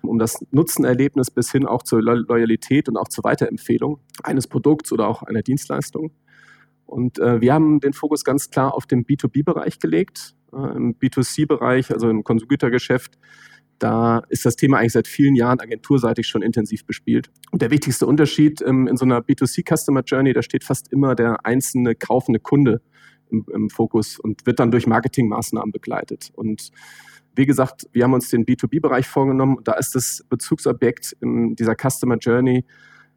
um 0.09 0.19
das 0.19 0.45
Nutzenerlebnis 0.51 1.31
bis 1.31 1.51
hin 1.53 1.67
auch 1.67 1.83
zur 1.83 2.03
Loyalität 2.03 2.89
und 2.89 2.97
auch 2.97 3.09
zur 3.09 3.25
Weiterempfehlung 3.25 4.01
eines 4.23 4.47
Produkts 4.47 4.93
oder 4.93 5.09
auch 5.09 5.23
einer 5.23 5.43
Dienstleistung. 5.43 6.13
Und 6.87 7.19
äh, 7.19 7.41
wir 7.41 7.55
haben 7.55 7.81
den 7.81 7.93
Fokus 7.93 8.25
ganz 8.25 8.51
klar 8.51 8.75
auf 8.75 8.87
den 8.87 9.05
B2B-Bereich 9.05 9.79
gelegt. 9.79 10.35
Äh, 10.53 10.77
Im 10.77 10.95
B2C-Bereich, 10.99 11.93
also 11.93 12.11
im 12.11 12.23
Konsumgütergeschäft, 12.23 13.19
da 13.79 14.23
ist 14.29 14.45
das 14.45 14.57
Thema 14.57 14.79
eigentlich 14.79 14.93
seit 14.93 15.09
vielen 15.09 15.35
Jahren 15.35 15.59
agenturseitig 15.59 16.29
schon 16.29 16.43
intensiv 16.43 16.85
bespielt. 16.87 17.31
Und 17.51 17.63
der 17.63 17.71
wichtigste 17.71 18.07
Unterschied 18.07 18.63
ähm, 18.63 18.87
in 18.87 18.97
so 18.97 19.05
einer 19.05 19.21
B2C-Customer 19.21 20.03
Journey, 20.03 20.33
da 20.33 20.43
steht 20.43 20.65
fast 20.65 20.93
immer 20.93 21.15
der 21.15 21.45
einzelne 21.45 21.95
kaufende 21.95 22.39
Kunde 22.39 22.81
im, 23.31 23.45
im 23.53 23.71
Fokus 23.71 24.21
und 24.21 24.47
wird 24.47 24.61
dann 24.61 24.71
durch 24.71 24.87
Marketingmaßnahmen 24.87 25.73
begleitet. 25.73 26.31
Und 26.35 26.71
wie 27.35 27.47
gesagt, 27.47 27.89
wir 27.93 28.05
haben 28.05 28.15
uns 28.15 28.31
den 28.31 28.45
B2B-Bereich 28.45 29.07
vorgenommen. 29.07 29.59
Da 29.65 29.75
ist 29.75 29.95
das 29.95 30.25
Bezugsobjekt 30.29 31.17
in 31.21 31.57
dieser 31.57 31.75
Customer 31.75 32.17
Journey 32.17 32.65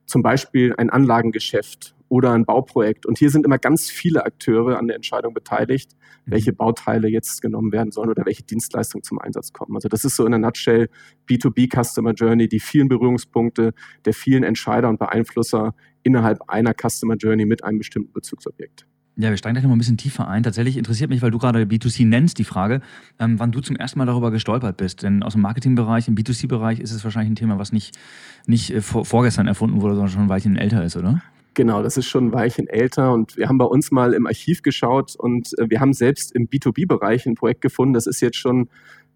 zum 0.05 0.21
Beispiel 0.21 0.73
ein 0.77 0.89
Anlagengeschäft 0.89 1.95
oder 2.07 2.31
ein 2.33 2.45
Bauprojekt. 2.45 3.05
Und 3.05 3.17
hier 3.17 3.29
sind 3.29 3.45
immer 3.45 3.57
ganz 3.57 3.89
viele 3.89 4.25
Akteure 4.25 4.77
an 4.77 4.87
der 4.87 4.95
Entscheidung 4.95 5.33
beteiligt, 5.33 5.91
mhm. 6.25 6.31
welche 6.31 6.53
Bauteile 6.53 7.07
jetzt 7.07 7.41
genommen 7.41 7.71
werden 7.71 7.91
sollen 7.91 8.09
oder 8.09 8.25
welche 8.25 8.43
Dienstleistungen 8.43 9.03
zum 9.03 9.19
Einsatz 9.19 9.53
kommen. 9.53 9.75
Also 9.75 9.89
das 9.89 10.05
ist 10.05 10.15
so 10.15 10.25
in 10.25 10.31
der 10.31 10.39
Nutshell 10.39 10.89
B2B 11.27 11.69
Customer 11.83 12.13
Journey, 12.13 12.47
die 12.47 12.59
vielen 12.59 12.87
Berührungspunkte 12.87 13.73
der 14.05 14.13
vielen 14.13 14.43
Entscheider 14.43 14.89
und 14.89 14.99
Beeinflusser 14.99 15.73
innerhalb 16.03 16.47
einer 16.47 16.73
Customer 16.73 17.15
Journey 17.15 17.45
mit 17.45 17.63
einem 17.63 17.79
bestimmten 17.79 18.13
Bezugsobjekt. 18.13 18.85
Ja, 19.17 19.29
wir 19.29 19.37
steigen 19.37 19.53
gleich 19.53 19.63
noch 19.63 19.69
mal 19.69 19.75
ein 19.75 19.79
bisschen 19.79 19.97
tiefer 19.97 20.27
ein. 20.27 20.43
Tatsächlich 20.43 20.75
interessiert 20.75 21.09
mich, 21.09 21.21
weil 21.21 21.31
du 21.31 21.37
gerade 21.37 21.63
B2C 21.63 22.05
nennst, 22.05 22.37
die 22.37 22.43
Frage, 22.43 22.81
ähm, 23.17 23.39
wann 23.39 23.53
du 23.53 23.61
zum 23.61 23.77
ersten 23.77 23.97
Mal 23.97 24.05
darüber 24.05 24.29
gestolpert 24.29 24.75
bist. 24.75 25.03
Denn 25.03 25.23
aus 25.23 25.33
dem 25.33 25.41
Marketingbereich, 25.41 26.09
im 26.09 26.15
B2C-Bereich 26.15 26.81
ist 26.81 26.91
es 26.91 27.03
wahrscheinlich 27.03 27.31
ein 27.31 27.35
Thema, 27.35 27.57
was 27.57 27.71
nicht, 27.71 27.97
nicht 28.45 28.71
äh, 28.71 28.81
vor, 28.81 29.05
vorgestern 29.05 29.47
erfunden 29.47 29.81
wurde, 29.81 29.95
sondern 29.95 30.11
schon 30.11 30.23
ein 30.23 30.29
Weilchen 30.29 30.57
älter 30.57 30.83
ist, 30.83 30.97
oder? 30.97 31.21
Genau, 31.53 31.81
das 31.81 31.95
ist 31.95 32.07
schon 32.07 32.27
ein 32.27 32.33
Weilchen 32.33 32.67
älter 32.67 33.13
und 33.13 33.37
wir 33.37 33.47
haben 33.47 33.57
bei 33.57 33.65
uns 33.65 33.89
mal 33.89 34.13
im 34.13 34.27
Archiv 34.27 34.61
geschaut 34.61 35.15
und 35.15 35.57
äh, 35.57 35.69
wir 35.69 35.79
haben 35.79 35.93
selbst 35.93 36.33
im 36.35 36.49
B2B-Bereich 36.49 37.25
ein 37.25 37.35
Projekt 37.35 37.61
gefunden, 37.61 37.93
das 37.93 38.07
ist 38.07 38.19
jetzt 38.19 38.35
schon 38.35 38.67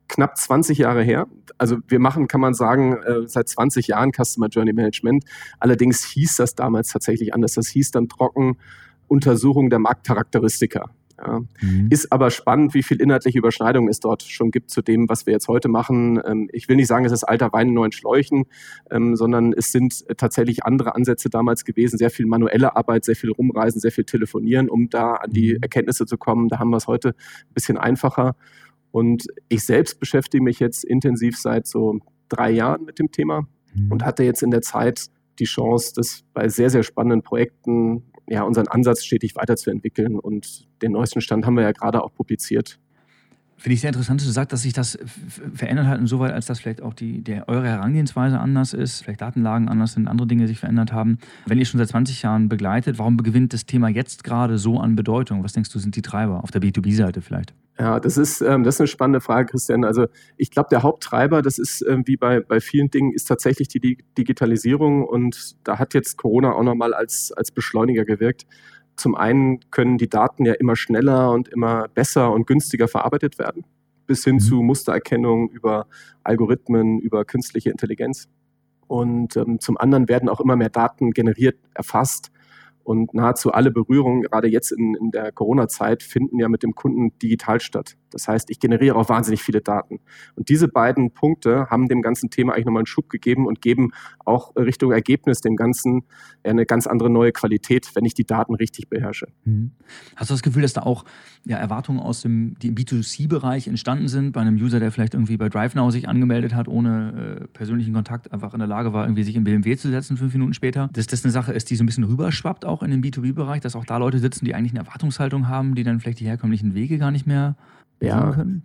knapp 0.07 0.37
20 0.37 0.77
Jahre 0.77 1.03
her. 1.03 1.27
Also 1.57 1.77
wir 1.87 1.99
machen, 1.99 2.29
kann 2.29 2.39
man 2.39 2.53
sagen, 2.53 2.93
äh, 3.03 3.27
seit 3.27 3.49
20 3.49 3.87
Jahren 3.87 4.11
Customer 4.13 4.47
Journey 4.47 4.71
Management. 4.71 5.25
Allerdings 5.59 6.05
hieß 6.05 6.37
das 6.37 6.55
damals 6.55 6.89
tatsächlich 6.89 7.33
anders. 7.33 7.53
Das 7.53 7.67
hieß 7.67 7.91
dann 7.91 8.07
trocken 8.07 8.57
Untersuchung 9.09 9.69
der 9.69 9.79
Marktcharakteristika. 9.79 10.91
Ja. 11.17 11.41
Mhm. 11.61 11.87
Ist 11.89 12.11
aber 12.11 12.31
spannend, 12.31 12.73
wie 12.73 12.83
viel 12.83 13.01
inhaltliche 13.01 13.37
Überschneidung 13.37 13.89
es 13.89 13.99
dort 13.99 14.23
schon 14.23 14.51
gibt 14.51 14.69
zu 14.69 14.81
dem, 14.81 15.09
was 15.09 15.25
wir 15.25 15.33
jetzt 15.33 15.47
heute 15.47 15.67
machen. 15.67 16.21
Ähm, 16.25 16.49
ich 16.53 16.69
will 16.69 16.77
nicht 16.77 16.87
sagen, 16.87 17.05
es 17.05 17.11
ist 17.11 17.23
alter 17.23 17.51
Wein 17.51 17.69
in 17.69 17.73
neuen 17.73 17.91
Schläuchen, 17.91 18.45
ähm, 18.89 19.15
sondern 19.15 19.53
es 19.53 19.71
sind 19.71 20.05
tatsächlich 20.17 20.63
andere 20.63 20.95
Ansätze 20.95 21.29
damals 21.29 21.65
gewesen. 21.65 21.97
Sehr 21.97 22.09
viel 22.09 22.25
manuelle 22.25 22.75
Arbeit, 22.75 23.03
sehr 23.05 23.15
viel 23.15 23.31
rumreisen, 23.31 23.81
sehr 23.81 23.91
viel 23.91 24.05
telefonieren, 24.05 24.69
um 24.69 24.89
da 24.89 25.15
an 25.15 25.31
die 25.31 25.55
mhm. 25.55 25.61
Erkenntnisse 25.61 26.05
zu 26.05 26.17
kommen. 26.17 26.47
Da 26.47 26.59
haben 26.59 26.69
wir 26.69 26.77
es 26.77 26.87
heute 26.87 27.09
ein 27.09 27.53
bisschen 27.53 27.77
einfacher. 27.77 28.35
Und 28.91 29.27
ich 29.49 29.65
selbst 29.65 29.99
beschäftige 29.99 30.43
mich 30.43 30.59
jetzt 30.59 30.83
intensiv 30.83 31.37
seit 31.37 31.67
so 31.67 31.99
drei 32.29 32.51
Jahren 32.51 32.85
mit 32.85 32.97
dem 32.97 33.11
Thema 33.11 33.47
mhm. 33.73 33.91
und 33.91 34.05
hatte 34.05 34.23
jetzt 34.23 34.41
in 34.41 34.51
der 34.51 34.61
Zeit 34.61 35.07
die 35.37 35.45
Chance, 35.45 35.93
das 35.95 36.23
bei 36.33 36.49
sehr, 36.49 36.69
sehr 36.69 36.83
spannenden 36.83 37.23
Projekten 37.23 38.03
ja, 38.29 38.43
unseren 38.43 38.67
Ansatz 38.67 39.03
stetig 39.03 39.35
weiterzuentwickeln. 39.35 40.19
Und 40.19 40.67
den 40.81 40.93
neuesten 40.93 41.21
Stand 41.21 41.45
haben 41.45 41.55
wir 41.55 41.63
ja 41.63 41.71
gerade 41.71 42.03
auch 42.03 42.13
publiziert. 42.13 42.79
Finde 43.59 43.73
ich 43.73 43.81
sehr 43.81 43.89
interessant, 43.89 44.21
dass 44.21 44.27
du 44.27 44.31
sagst, 44.31 44.53
dass 44.53 44.61
sich 44.61 44.71
das 44.71 44.97
verändert 45.53 45.87
hat, 45.87 45.99
insoweit, 45.99 46.31
als 46.31 46.45
dass 46.45 46.61
vielleicht 46.61 46.81
auch 46.81 46.93
die, 46.93 47.21
der, 47.21 47.49
eure 47.49 47.67
Herangehensweise 47.67 48.39
anders 48.39 48.71
ist, 48.71 49.01
vielleicht 49.01 49.19
Datenlagen 49.19 49.67
anders 49.67 49.93
sind, 49.93 50.07
andere 50.07 50.27
Dinge 50.27 50.47
sich 50.47 50.59
verändert 50.59 50.93
haben. 50.93 51.17
Wenn 51.45 51.57
ihr 51.57 51.65
schon 51.65 51.77
seit 51.77 51.89
20 51.89 52.21
Jahren 52.21 52.47
begleitet, 52.47 52.99
warum 52.99 53.17
gewinnt 53.17 53.51
das 53.51 53.65
Thema 53.65 53.89
jetzt 53.89 54.23
gerade 54.23 54.57
so 54.57 54.79
an 54.79 54.95
Bedeutung? 54.95 55.43
Was 55.43 55.51
denkst 55.51 55.71
du, 55.71 55.79
sind 55.79 55.97
die 55.97 56.01
Treiber 56.01 56.41
auf 56.41 56.51
der 56.51 56.61
B2B-Seite 56.61 57.21
vielleicht? 57.21 57.53
Ja, 57.79 58.01
das 58.01 58.17
ist, 58.17 58.41
ähm, 58.41 58.63
das 58.63 58.75
ist 58.75 58.81
eine 58.81 58.87
spannende 58.87 59.21
Frage, 59.21 59.51
Christian. 59.51 59.85
Also 59.85 60.07
ich 60.35 60.51
glaube, 60.51 60.67
der 60.69 60.83
Haupttreiber, 60.83 61.41
das 61.41 61.57
ist 61.57 61.81
ähm, 61.87 62.03
wie 62.05 62.17
bei, 62.17 62.41
bei 62.41 62.59
vielen 62.59 62.91
Dingen, 62.91 63.13
ist 63.13 63.25
tatsächlich 63.25 63.69
die 63.69 63.97
Digitalisierung 64.17 65.05
und 65.05 65.55
da 65.63 65.79
hat 65.79 65.93
jetzt 65.93 66.17
Corona 66.17 66.51
auch 66.51 66.63
nochmal 66.63 66.93
als, 66.93 67.31
als 67.31 67.51
Beschleuniger 67.51 68.03
gewirkt. 68.03 68.45
Zum 68.97 69.15
einen 69.15 69.61
können 69.71 69.97
die 69.97 70.09
Daten 70.09 70.45
ja 70.45 70.53
immer 70.53 70.75
schneller 70.75 71.31
und 71.31 71.47
immer 71.47 71.87
besser 71.87 72.33
und 72.33 72.47
günstiger 72.47 72.89
verarbeitet 72.89 73.39
werden, 73.39 73.63
bis 74.07 74.25
hin 74.25 74.35
mhm. 74.35 74.39
zu 74.39 74.55
Mustererkennung 74.55 75.49
über 75.49 75.87
Algorithmen, 76.25 76.99
über 76.99 77.23
künstliche 77.23 77.69
Intelligenz. 77.69 78.27
Und 78.87 79.37
ähm, 79.37 79.61
zum 79.61 79.77
anderen 79.77 80.09
werden 80.09 80.27
auch 80.27 80.41
immer 80.41 80.57
mehr 80.57 80.69
Daten 80.69 81.11
generiert, 81.11 81.57
erfasst 81.73 82.29
und 82.89 83.13
nahezu 83.13 83.51
alle 83.51 83.69
Berührungen, 83.69 84.23
gerade 84.23 84.47
jetzt 84.47 84.71
in, 84.71 84.95
in 84.95 85.11
der 85.11 85.31
Corona-Zeit, 85.31 86.01
finden 86.01 86.39
ja 86.39 86.49
mit 86.49 86.63
dem 86.63 86.73
Kunden 86.73 87.15
digital 87.19 87.59
statt. 87.59 87.98
Das 88.11 88.27
heißt, 88.27 88.49
ich 88.49 88.59
generiere 88.59 88.95
auch 88.95 89.09
wahnsinnig 89.09 89.41
viele 89.41 89.61
Daten. 89.61 89.99
Und 90.35 90.49
diese 90.49 90.67
beiden 90.67 91.11
Punkte 91.11 91.67
haben 91.69 91.87
dem 91.87 92.01
ganzen 92.01 92.29
Thema 92.29 92.53
eigentlich 92.53 92.65
nochmal 92.65 92.81
einen 92.81 92.87
Schub 92.87 93.09
gegeben 93.09 93.47
und 93.47 93.61
geben 93.61 93.91
auch 94.25 94.55
Richtung 94.55 94.91
Ergebnis 94.91 95.41
dem 95.41 95.55
Ganzen 95.55 96.03
eine 96.43 96.65
ganz 96.65 96.87
andere 96.87 97.09
neue 97.09 97.31
Qualität, 97.31 97.89
wenn 97.95 98.05
ich 98.05 98.13
die 98.13 98.25
Daten 98.25 98.55
richtig 98.55 98.89
beherrsche. 98.89 99.27
Mhm. 99.45 99.71
Hast 100.15 100.29
du 100.29 100.33
das 100.33 100.43
Gefühl, 100.43 100.61
dass 100.61 100.73
da 100.73 100.81
auch 100.81 101.05
ja, 101.45 101.57
Erwartungen 101.57 101.99
aus 101.99 102.21
dem 102.21 102.55
B2C-Bereich 102.55 103.67
entstanden 103.67 104.07
sind, 104.07 104.31
bei 104.31 104.41
einem 104.41 104.55
User, 104.55 104.79
der 104.79 104.91
vielleicht 104.91 105.13
irgendwie 105.13 105.37
bei 105.37 105.49
DriveNow 105.49 105.91
sich 105.91 106.07
angemeldet 106.07 106.53
hat, 106.53 106.67
ohne 106.67 107.39
äh, 107.41 107.47
persönlichen 107.47 107.93
Kontakt, 107.93 108.31
einfach 108.31 108.53
in 108.53 108.59
der 108.59 108.67
Lage 108.67 108.93
war, 108.93 109.05
irgendwie 109.05 109.23
sich 109.23 109.35
in 109.35 109.43
BMW 109.43 109.75
zu 109.77 109.89
setzen, 109.89 110.17
fünf 110.17 110.33
Minuten 110.33 110.53
später? 110.53 110.89
Dass 110.93 111.07
das 111.07 111.23
eine 111.23 111.31
Sache 111.31 111.53
ist, 111.53 111.69
die 111.69 111.75
so 111.75 111.83
ein 111.83 111.87
bisschen 111.87 112.03
rüberschwappt 112.03 112.65
auch 112.65 112.83
in 112.83 112.91
den 112.91 113.03
B2B-Bereich, 113.03 113.61
dass 113.61 113.75
auch 113.75 113.85
da 113.85 113.97
Leute 113.97 114.19
sitzen, 114.19 114.45
die 114.45 114.55
eigentlich 114.55 114.71
eine 114.71 114.79
Erwartungshaltung 114.79 115.47
haben, 115.47 115.75
die 115.75 115.83
dann 115.83 115.99
vielleicht 115.99 116.19
die 116.19 116.25
herkömmlichen 116.25 116.73
Wege 116.73 116.97
gar 116.97 117.11
nicht 117.11 117.27
mehr 117.27 117.55
ja, 118.01 118.31
können? 118.31 118.63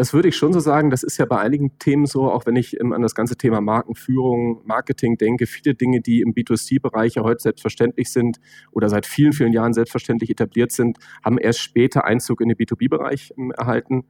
Das 0.00 0.14
würde 0.14 0.28
ich 0.28 0.36
schon 0.36 0.54
so 0.54 0.60
sagen. 0.60 0.88
Das 0.88 1.02
ist 1.02 1.18
ja 1.18 1.26
bei 1.26 1.36
einigen 1.36 1.78
Themen 1.78 2.06
so, 2.06 2.32
auch 2.32 2.46
wenn 2.46 2.56
ich 2.56 2.80
an 2.80 3.02
das 3.02 3.14
ganze 3.14 3.36
Thema 3.36 3.60
Markenführung, 3.60 4.62
Marketing 4.64 5.18
denke. 5.18 5.44
Viele 5.44 5.74
Dinge, 5.74 6.00
die 6.00 6.22
im 6.22 6.32
B2C-Bereich 6.32 7.16
ja 7.16 7.22
heute 7.22 7.42
selbstverständlich 7.42 8.10
sind 8.10 8.40
oder 8.72 8.88
seit 8.88 9.04
vielen, 9.04 9.34
vielen 9.34 9.52
Jahren 9.52 9.74
selbstverständlich 9.74 10.30
etabliert 10.30 10.72
sind, 10.72 10.96
haben 11.22 11.36
erst 11.36 11.60
später 11.60 12.06
Einzug 12.06 12.40
in 12.40 12.48
den 12.48 12.56
B2B-Bereich 12.56 13.34
ähm, 13.36 13.50
erhalten. 13.50 14.04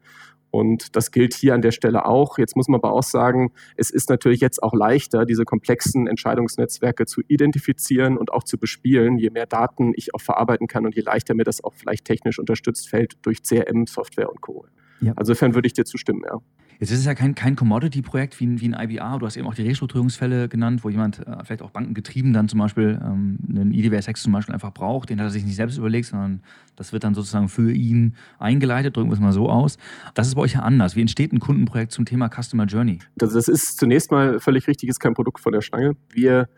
Und 0.52 0.94
das 0.94 1.11
gilt 1.11 1.35
hier 1.35 1.54
an 1.54 1.61
der 1.61 1.73
Stelle 1.73 2.06
auch. 2.06 2.38
Jetzt 2.38 2.54
muss 2.54 2.68
man 2.68 2.78
aber 2.78 2.92
auch 2.92 3.02
sagen, 3.02 3.50
es 3.75 3.90
ist 3.90 4.11
natürlich 4.11 4.38
jetzt 4.38 4.62
auch 4.62 4.75
leichter, 4.75 5.26
diese 5.26 5.44
komplexen 5.44 6.06
Entscheidungsnetzwerke 6.06 7.06
zu 7.06 7.20
identifizieren 7.26 8.16
und 8.16 8.32
auch 8.32 8.44
zu 8.44 8.59
bespielen. 8.59 9.18
Je 9.18 9.30
mehr 9.30 9.47
Daten 9.47 9.92
ich 9.97 10.14
auch 10.14 10.20
verarbeiten 10.20 10.68
kann 10.68 10.87
und 10.87 10.94
je 10.94 11.02
leichter 11.02 11.35
mir 11.35 11.42
das 11.42 11.64
auch 11.64 11.75
vielleicht 11.75 12.04
technisch 12.04 12.38
unterstützt 12.38 12.88
fällt 12.88 13.14
durch 13.23 13.42
CRM, 13.42 13.88
Software 13.88 14.30
und 14.30 14.40
Co. 14.40 14.66
Ja. 15.00 15.12
Also 15.16 15.33
insofern 15.33 15.54
würde 15.54 15.66
ich 15.66 15.73
dir 15.73 15.85
zustimmen, 15.85 16.23
ja. 16.26 16.38
Jetzt 16.80 16.92
ist 16.92 17.00
es 17.00 17.04
ja 17.04 17.14
kein, 17.14 17.35
kein 17.35 17.57
Commodity-Projekt 17.57 18.40
wie, 18.40 18.47
ein, 18.47 18.61
wie 18.62 18.75
ein 18.75 18.90
IBA. 18.90 19.19
Du 19.19 19.26
hast 19.26 19.37
eben 19.37 19.47
auch 19.47 19.54
die 19.54 19.62
Restrukturierungsfälle 19.62 20.49
genannt, 20.49 20.83
wo 20.83 20.88
jemand 20.88 21.19
äh, 21.26 21.45
vielleicht 21.45 21.61
auch 21.61 21.71
bankengetrieben 21.71 22.33
dann 22.33 22.49
zum 22.49 22.59
Beispiel 22.59 22.99
ähm, 23.04 23.38
einen 23.50 23.73
IDWS 23.73 24.07
6 24.07 24.23
zum 24.23 24.33
Beispiel 24.33 24.54
einfach 24.54 24.73
braucht. 24.73 25.11
Den 25.11 25.21
hat 25.21 25.26
er 25.26 25.30
sich 25.30 25.45
nicht 25.45 25.57
selbst 25.57 25.76
überlegt, 25.76 26.07
sondern 26.07 26.40
das 26.76 26.95
wird 26.95 27.04
dann 27.04 27.14
sozusagen 27.14 27.50
für 27.50 27.71
ihn 27.71 28.14
eingeleitet, 28.38 28.97
drücken 28.97 29.11
wir 29.11 29.14
es 29.14 29.21
mal 29.21 29.33
so 29.33 29.50
aus. 29.50 29.76
Das 30.14 30.26
ist 30.26 30.37
bei 30.37 30.40
euch 30.40 30.54
ja 30.54 30.61
anders. 30.61 30.97
Wie 30.97 31.02
entsteht 31.02 31.35
ein 31.35 31.38
Kundenprojekt 31.38 31.92
zum 31.92 32.07
Thema 32.07 32.30
Customer 32.30 32.64
Journey? 32.64 33.00
Das, 33.14 33.35
das 33.35 33.49
ist 33.49 33.76
zunächst 33.78 34.11
mal 34.11 34.40
völlig 34.40 34.66
richtig, 34.66 34.88
ist 34.88 35.00
kein 35.00 35.12
Produkt 35.12 35.40
von 35.40 35.52
der 35.52 35.61
Stange. 35.61 35.97
Wir 36.09 36.49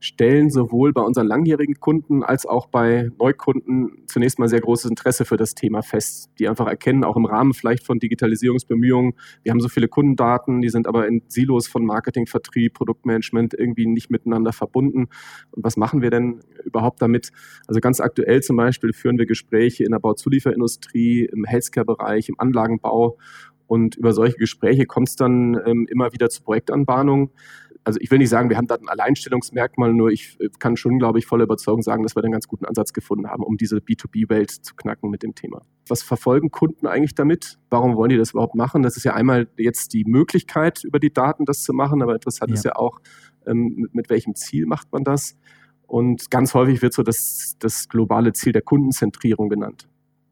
stellen 0.00 0.50
sowohl 0.50 0.92
bei 0.92 1.02
unseren 1.02 1.26
langjährigen 1.26 1.80
Kunden 1.80 2.22
als 2.22 2.46
auch 2.46 2.66
bei 2.66 3.10
Neukunden 3.18 4.04
zunächst 4.06 4.38
mal 4.38 4.48
sehr 4.48 4.60
großes 4.60 4.90
Interesse 4.90 5.24
für 5.24 5.36
das 5.36 5.54
Thema 5.54 5.82
fest, 5.82 6.30
die 6.38 6.48
einfach 6.48 6.66
erkennen, 6.66 7.04
auch 7.04 7.16
im 7.16 7.24
Rahmen 7.24 7.52
vielleicht 7.52 7.84
von 7.84 7.98
Digitalisierungsbemühungen, 7.98 9.14
wir 9.42 9.50
haben 9.50 9.60
so 9.60 9.68
viele 9.68 9.88
Kundendaten, 9.88 10.60
die 10.60 10.68
sind 10.68 10.86
aber 10.86 11.08
in 11.08 11.22
Silos 11.28 11.66
von 11.66 11.84
Marketing, 11.84 12.26
Vertrieb, 12.26 12.74
Produktmanagement 12.74 13.54
irgendwie 13.54 13.86
nicht 13.86 14.10
miteinander 14.10 14.52
verbunden. 14.52 15.08
Und 15.50 15.64
was 15.64 15.76
machen 15.76 16.02
wir 16.02 16.10
denn 16.10 16.40
überhaupt 16.64 17.02
damit? 17.02 17.30
Also 17.66 17.80
ganz 17.80 18.00
aktuell 18.00 18.42
zum 18.42 18.56
Beispiel 18.56 18.92
führen 18.92 19.18
wir 19.18 19.26
Gespräche 19.26 19.84
in 19.84 19.90
der 19.90 19.98
Bauzulieferindustrie, 19.98 21.24
im 21.24 21.44
Healthcare-Bereich, 21.44 22.28
im 22.28 22.38
Anlagenbau 22.38 23.16
und 23.68 23.96
über 23.96 24.12
solche 24.12 24.36
Gespräche 24.38 24.86
kommt 24.86 25.10
es 25.10 25.16
dann 25.16 25.60
ähm, 25.66 25.86
immer 25.90 26.12
wieder 26.12 26.30
zu 26.30 26.42
Projektanbahnungen 26.42 27.30
also 27.88 27.98
ich 28.02 28.10
will 28.10 28.18
nicht 28.18 28.28
sagen, 28.28 28.50
wir 28.50 28.58
haben 28.58 28.66
da 28.66 28.74
ein 28.74 28.86
Alleinstellungsmerkmal, 28.86 29.94
nur 29.94 30.10
ich 30.10 30.36
äh, 30.40 30.50
kann 30.58 30.76
schon, 30.76 30.98
glaube 30.98 31.18
ich, 31.18 31.24
voller 31.24 31.44
Überzeugung 31.44 31.80
sagen, 31.80 32.02
dass 32.02 32.14
wir 32.14 32.22
einen 32.22 32.32
ganz 32.32 32.46
guten 32.46 32.66
Ansatz 32.66 32.92
gefunden 32.92 33.28
haben, 33.28 33.42
um 33.42 33.56
diese 33.56 33.78
B2B-Welt 33.78 34.50
zu 34.50 34.74
knacken 34.74 35.08
mit 35.08 35.22
dem 35.22 35.34
Thema. 35.34 35.62
Was 35.88 36.02
verfolgen 36.02 36.50
Kunden 36.50 36.86
eigentlich 36.86 37.14
damit? 37.14 37.58
Warum 37.70 37.96
wollen 37.96 38.10
die 38.10 38.18
das 38.18 38.32
überhaupt 38.32 38.54
machen? 38.54 38.82
Das 38.82 38.98
ist 38.98 39.04
ja 39.04 39.14
einmal 39.14 39.48
jetzt 39.56 39.94
die 39.94 40.04
Möglichkeit, 40.04 40.84
über 40.84 40.98
die 40.98 41.14
Daten 41.14 41.46
das 41.46 41.62
zu 41.62 41.72
machen, 41.72 42.02
aber 42.02 42.12
interessant 42.12 42.50
ja. 42.50 42.54
ist 42.56 42.64
ja 42.66 42.76
auch, 42.76 43.00
ähm, 43.46 43.72
mit, 43.78 43.94
mit 43.94 44.10
welchem 44.10 44.34
Ziel 44.34 44.66
macht 44.66 44.92
man 44.92 45.02
das? 45.02 45.38
Und 45.86 46.30
ganz 46.30 46.52
häufig 46.52 46.82
wird 46.82 46.92
so 46.92 47.02
das, 47.02 47.56
das 47.58 47.88
globale 47.88 48.34
Ziel 48.34 48.52
der 48.52 48.60
Kundenzentrierung 48.60 49.48
genannt. 49.48 49.88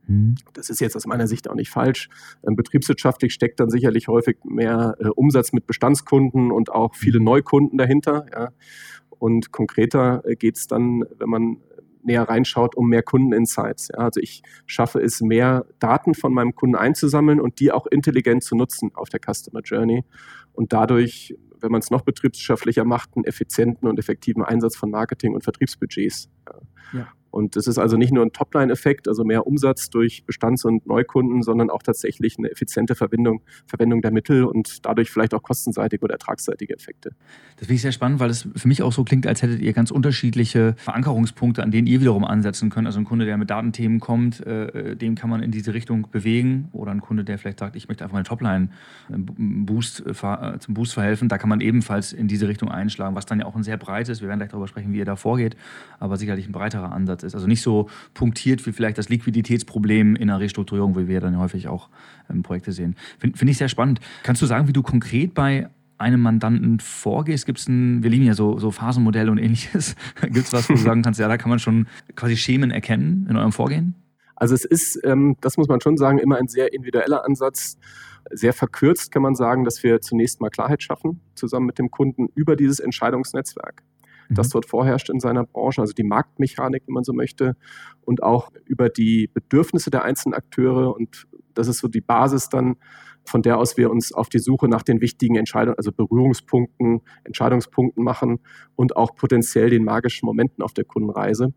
Mhm. 0.07 0.37
Das 0.53 0.71
ist 0.71 0.81
jetzt 0.81 0.97
aus 0.97 1.07
meiner 1.07 1.27
Sicht 1.27 1.49
auch 1.49 1.55
nicht 1.55 1.71
falsch. 1.71 2.09
Ähm, 2.47 2.57
betriebswirtschaftlich 2.57 3.33
steckt 3.33 3.61
dann 3.61 3.71
sicherlich 3.71 4.09
häufig 4.09 4.39
mehr 4.45 4.97
äh, 4.99 5.09
Umsatz 5.09 5.53
mit 5.53 5.67
Bestandskunden 5.67 6.51
und 6.51 6.71
auch 6.71 6.95
viele 6.95 7.19
mhm. 7.19 7.25
Neukunden 7.25 7.79
dahinter. 7.79 8.27
Ja. 8.33 8.51
Und 9.11 9.53
konkreter 9.53 10.23
äh, 10.25 10.37
geht 10.37 10.57
es 10.57 10.67
dann, 10.67 11.05
wenn 11.19 11.29
man 11.29 11.57
näher 12.03 12.23
reinschaut, 12.23 12.77
um 12.77 12.89
mehr 12.89 13.03
Kundeninsights. 13.03 13.89
Ja, 13.89 13.99
also 13.99 14.21
ich 14.21 14.43
schaffe 14.65 15.01
es, 15.01 15.21
mehr 15.21 15.67
Daten 15.81 16.15
von 16.15 16.33
meinem 16.33 16.55
Kunden 16.55 16.77
einzusammeln 16.77 17.41
und 17.41 17.61
die 17.61 17.73
auch 17.73 17.87
intelligent 17.87 18.45
zu 18.45 18.55
nutzen 18.55 18.93
auf 18.95 19.09
der 19.09 19.21
Customer 19.21 19.61
Journey 19.61 20.05
und 20.53 20.73
dadurch, 20.73 21.37
wenn 21.61 21.73
man 21.73 21.81
es 21.81 21.91
noch 21.91 22.03
betriebswirtschaftlicher 22.03 22.85
macht, 22.85 23.11
einen 23.17 23.25
effizienten 23.25 23.89
und 23.89 23.99
effektiven 23.99 24.43
Einsatz 24.43 24.77
von 24.77 24.91
Marketing 24.91 25.35
und 25.35 25.43
Vertriebsbudgets. 25.43 26.29
Ja. 26.93 27.09
Und 27.37 27.55
das 27.55 27.67
ist 27.67 27.77
also 27.77 27.99
nicht 27.99 28.15
nur 28.15 28.25
ein 28.25 28.33
Topline-Effekt, 28.33 29.09
also 29.09 29.23
mehr 29.23 29.47
Umsatz 29.47 29.91
durch 29.91 30.25
Bestands- 30.25 30.65
und 30.65 30.87
Neukunden, 30.87 31.43
sondern 31.43 31.69
auch 31.69 31.83
tatsächlich 31.83 32.39
eine 32.39 32.51
effiziente 32.51 32.95
Verwendung, 32.95 33.43
Verwendung 33.67 34.01
der 34.01 34.11
Mittel 34.11 34.45
und 34.45 34.87
dadurch 34.87 35.11
vielleicht 35.11 35.35
auch 35.35 35.43
kostenseitige 35.43 36.03
oder 36.03 36.15
ertragsseitige 36.15 36.75
Effekte. 36.75 37.11
Das 37.57 37.67
finde 37.67 37.75
ich 37.75 37.83
sehr 37.83 37.93
spannend, 37.93 38.21
weil 38.21 38.31
es 38.31 38.49
für 38.57 38.69
mich 38.69 38.83
auch 38.83 38.93
so 38.93 39.05
klingt, 39.05 39.27
als 39.27 39.43
hättet 39.43 39.61
ihr 39.61 39.75
ganz 39.75 39.91
unterschiedliche 39.91 40.77
Verankerungspunkte, 40.79 41.63
an 41.63 41.71
denen 41.71 41.87
ihr 41.87 42.01
wiederum 42.01 42.25
ansetzen 42.25 42.71
könnt. 42.71 42.87
Also 42.87 43.01
ein 43.01 43.05
Kunde, 43.05 43.27
der 43.27 43.37
mit 43.37 43.51
Datenthemen 43.51 44.01
kommt, 44.01 44.41
äh, 44.47 44.97
dem 44.97 45.15
kann 45.15 45.29
man 45.29 45.43
in 45.43 45.51
diese 45.51 45.75
Richtung 45.75 46.09
bewegen. 46.11 46.71
Oder 46.73 46.93
ein 46.93 47.03
Kunde, 47.03 47.23
der 47.23 47.37
vielleicht 47.37 47.59
sagt, 47.59 47.77
ich 47.77 47.87
möchte 47.89 48.03
einfach 48.03 48.15
meine 48.15 48.25
Topline 48.25 48.71
Boost, 49.11 50.07
äh, 50.07 50.59
zum 50.59 50.73
Boost 50.73 50.95
verhelfen, 50.95 51.29
da 51.29 51.37
kann 51.37 51.51
man 51.51 51.61
ebenfalls 51.61 52.15
in 52.15 52.29
diese 52.29 52.49
Richtung 52.49 52.71
einschlagen, 52.71 53.15
was 53.15 53.27
dann 53.27 53.41
ja 53.41 53.45
auch 53.45 53.57
ein 53.57 53.63
sehr 53.63 53.77
breites, 53.77 54.23
wir 54.23 54.29
werden 54.29 54.39
gleich 54.39 54.53
darüber 54.53 54.69
sprechen, 54.69 54.95
wie 54.95 54.99
ihr 54.99 55.05
da 55.05 55.17
vorgeht, 55.17 55.55
aber 56.01 56.17
sicherlich 56.17 56.49
ein 56.49 56.53
breiterer 56.53 56.93
Ansatz 56.93 57.26
ist. 57.27 57.35
Also 57.35 57.47
nicht 57.47 57.63
so 57.63 57.89
punktiert 58.15 58.67
wie 58.67 58.73
vielleicht 58.73 58.99
das 58.99 59.09
Liquiditätsproblem 59.09 60.17
in 60.17 60.31
einer 60.31 60.41
Restrukturierung, 60.41 60.97
wie 60.97 61.09
wir 61.09 61.21
dann 61.21 61.39
häufig 61.39 61.69
auch 61.69 61.89
ähm, 62.31 62.43
Projekte 62.43 62.73
sehen. 62.73 62.97
Finde 63.19 63.37
find 63.37 63.51
ich 63.51 63.59
sehr 63.59 63.69
spannend. 63.69 64.01
Kannst 64.23 64.41
du 64.43 64.47
sagen, 64.47 64.69
wie 64.69 64.73
du 64.73 64.83
konkret 64.83 65.35
bei 65.35 65.69
einem 65.99 66.21
Mandanten 66.21 66.81
vorgehst? 66.81 67.47
Gibt 67.47 67.67
ein, 67.69 68.03
wir 68.03 68.11
lieben 68.11 68.25
ja 68.25 68.35
so, 68.35 68.59
so 68.59 68.71
Phasenmodelle 68.71 69.31
und 69.31 69.39
ähnliches. 69.39 69.97
Gibt 70.23 70.37
es 70.47 70.53
was, 70.53 70.69
wo 70.69 70.75
du 70.75 70.81
sagen 70.81 71.03
kannst, 71.03 71.21
ja, 71.21 71.29
da 71.29 71.37
kann 71.37 71.51
man 71.51 71.59
schon 71.59 71.87
quasi 72.15 72.37
Schemen 72.37 72.71
erkennen 72.71 73.27
in 73.29 73.37
eurem 73.37 73.53
Vorgehen? 73.53 73.95
Also 74.37 74.55
es 74.55 74.65
ist, 74.65 75.01
ähm, 75.05 75.37
das 75.41 75.57
muss 75.57 75.69
man 75.69 75.81
schon 75.81 75.97
sagen, 75.97 76.19
immer 76.19 76.37
ein 76.37 76.49
sehr 76.49 76.73
individueller 76.73 77.25
Ansatz. 77.25 77.79
Sehr 78.31 78.53
verkürzt 78.53 79.13
kann 79.13 79.23
man 79.23 79.35
sagen, 79.35 79.65
dass 79.65 79.83
wir 79.83 80.01
zunächst 80.01 80.41
mal 80.41 80.51
Klarheit 80.51 80.83
schaffen, 80.83 81.21
zusammen 81.35 81.67
mit 81.67 81.79
dem 81.79 81.91
Kunden 81.91 82.29
über 82.35 82.57
dieses 82.57 82.81
Entscheidungsnetzwerk. 82.81 83.83
Das 84.31 84.49
dort 84.49 84.67
vorherrscht 84.67 85.11
in 85.11 85.21
seiner 85.21 85.45
Branche, 85.45 85.81
also 85.81 85.93
die 85.93 86.05
Marktmechanik, 86.05 86.83
wenn 86.87 86.95
man 86.95 87.05
so 87.05 87.13
möchte, 87.13 87.57
und 88.03 88.23
auch 88.23 88.51
über 88.65 88.89
die 88.89 89.31
Bedürfnisse 89.33 89.91
der 89.91 90.05
einzelnen 90.05 90.35
Akteure. 90.35 90.95
Und 90.95 91.27
das 91.55 91.69
ist 91.69 91.79
so 91.79 91.89
die 91.89 92.01
Basis 92.01 92.49
dann, 92.49 92.77
von 93.25 93.43
der 93.43 93.59
aus 93.59 93.77
wir 93.77 93.91
uns 93.91 94.13
auf 94.13 94.29
die 94.29 94.39
Suche 94.39 94.69
nach 94.69 94.83
den 94.83 95.01
wichtigen 95.01 95.37
Entscheidungen, 95.37 95.77
also 95.77 95.91
Berührungspunkten, 95.93 97.01
Entscheidungspunkten 97.25 98.03
machen 98.03 98.39
und 98.77 98.97
auch 98.97 99.15
potenziell 99.15 99.71
den 99.71 99.85
magischen 99.85 100.27
Momenten 100.27 100.63
auf 100.63 100.73
der 100.73 100.85
Kundenreise. 100.85 101.53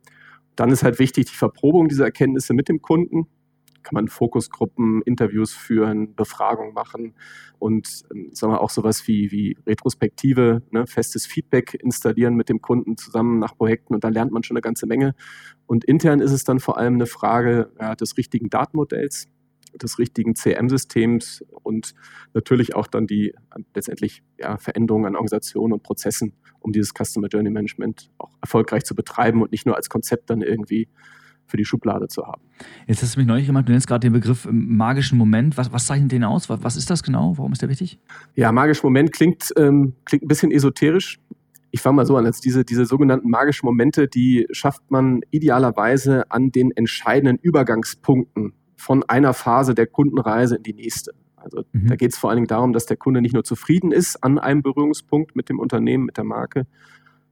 Dann 0.56 0.72
ist 0.72 0.84
halt 0.84 1.00
wichtig 1.00 1.28
die 1.28 1.36
Verprobung 1.36 1.88
dieser 1.88 2.06
Erkenntnisse 2.06 2.54
mit 2.54 2.70
dem 2.70 2.82
Kunden. 2.82 3.28
Kann 3.84 3.94
man 3.94 4.08
Fokusgruppen, 4.08 5.02
Interviews 5.04 5.54
führen, 5.54 6.16
Befragungen 6.16 6.74
machen 6.74 7.16
und 7.60 8.04
ähm, 8.14 8.30
sagen 8.34 8.54
wir 8.54 8.62
auch 8.62 8.70
sowas 8.70 9.08
wie, 9.08 9.32
wie 9.32 9.58
Retrospektive, 9.66 10.62
ne, 10.72 10.88
festes 10.88 11.26
Feedback 11.26 11.74
installieren 11.74 12.36
mit 12.36 12.50
dem 12.50 12.62
Kunden 12.62 12.98
zusammen 12.98 13.40
nach 13.40 13.56
Projekten 13.56 13.94
und 13.94 14.04
da 14.04 14.10
lernt 14.10 14.32
man 14.32 14.44
schon 14.44 14.58
eine 14.58 14.62
ganze 14.62 14.86
Menge. 14.86 15.16
Und 15.66 15.86
intern 15.86 16.20
ist 16.20 16.32
es 16.32 16.44
dann 16.44 16.60
vor 16.60 16.78
allem 16.78 16.96
eine 16.96 17.06
Frage 17.06 17.72
ja, 17.80 17.96
des 17.96 18.18
richtigen 18.18 18.50
Datenmodells 18.50 19.30
des 19.74 20.00
richtigen 20.00 20.36
CM-Systems 20.36 21.44
und 21.64 21.94
natürlich 22.34 22.76
auch 22.76 22.88
dann 22.88 23.08
die 23.08 23.34
letztendlich 23.74 24.24
ja, 24.38 24.58
Veränderungen 24.58 25.06
an 25.06 25.16
Organisationen 25.16 25.74
und 25.74 25.84
Prozessen, 25.84 26.34
um 26.60 26.72
dieses 26.72 26.94
Customer 26.94 27.28
Journey 27.28 27.50
Management 27.50 28.12
auch 28.18 28.32
erfolgreich 28.42 28.84
zu 28.84 28.96
betreiben 28.96 29.42
und 29.42 29.52
nicht 29.52 29.66
nur 29.66 29.76
als 29.76 29.90
Konzept 29.90 30.30
dann 30.30 30.42
irgendwie 30.42 30.90
für 31.50 31.58
die 31.58 31.66
Schublade 31.66 32.08
zu 32.08 32.26
haben. 32.26 32.42
Jetzt 32.88 33.02
hast 33.02 33.16
du 33.16 33.20
mich 33.20 33.28
neulich 33.28 33.48
gemacht, 33.48 33.68
du 33.68 33.72
nennst 33.72 33.88
gerade 33.88 34.02
den 34.02 34.14
Begriff 34.14 34.46
ähm, 34.46 34.78
magischen 34.78 35.18
Moment. 35.18 35.58
Was, 35.58 35.72
was 35.74 35.86
zeichnet 35.86 36.12
den 36.12 36.24
aus? 36.24 36.50
Was, 36.50 36.64
was, 36.64 36.76
ist 36.76 36.90
das 36.90 37.04
genau? 37.04 37.38
Warum 37.38 37.52
ist 37.52 37.62
der 37.62 37.70
wichtig? 37.70 38.00
Ja, 38.36 38.52
magischer 38.52 38.86
Moment 38.86 39.12
klingt, 39.12 39.52
ähm, 39.58 39.94
klingt 40.06 40.24
ein 40.24 40.28
bisschen 40.28 40.52
esoterisch. 40.52 41.20
Ich 41.72 41.82
fange 41.82 41.98
mal 41.98 42.06
so 42.06 42.18
an, 42.18 42.26
als 42.26 42.42
diese, 42.42 42.66
diese 42.66 42.86
sogenannten 42.86 43.30
magischen 43.30 43.66
Momente, 43.66 44.08
die 44.08 44.48
schafft 44.52 44.90
man 44.90 45.22
idealerweise 45.30 46.30
an 46.32 46.52
den 46.52 46.72
entscheidenden 46.72 47.38
Übergangspunkten 47.38 48.54
von 48.76 49.04
einer 49.04 49.34
Phase 49.34 49.76
der 49.76 49.88
Kundenreise 49.88 50.56
in 50.56 50.64
die 50.64 50.74
nächste. 50.74 51.14
Also 51.36 51.64
mhm. 51.72 51.88
da 51.88 51.96
geht 51.96 52.12
es 52.12 52.18
vor 52.18 52.30
allen 52.30 52.38
Dingen 52.38 52.48
darum, 52.48 52.74
dass 52.74 52.86
der 52.86 52.98
Kunde 52.98 53.22
nicht 53.22 53.34
nur 53.34 53.44
zufrieden 53.44 53.92
ist 53.92 54.24
an 54.24 54.40
einem 54.40 54.62
Berührungspunkt 54.62 55.36
mit 55.36 55.50
dem 55.50 55.60
Unternehmen, 55.60 56.06
mit 56.06 56.18
der 56.18 56.24
Marke, 56.24 56.66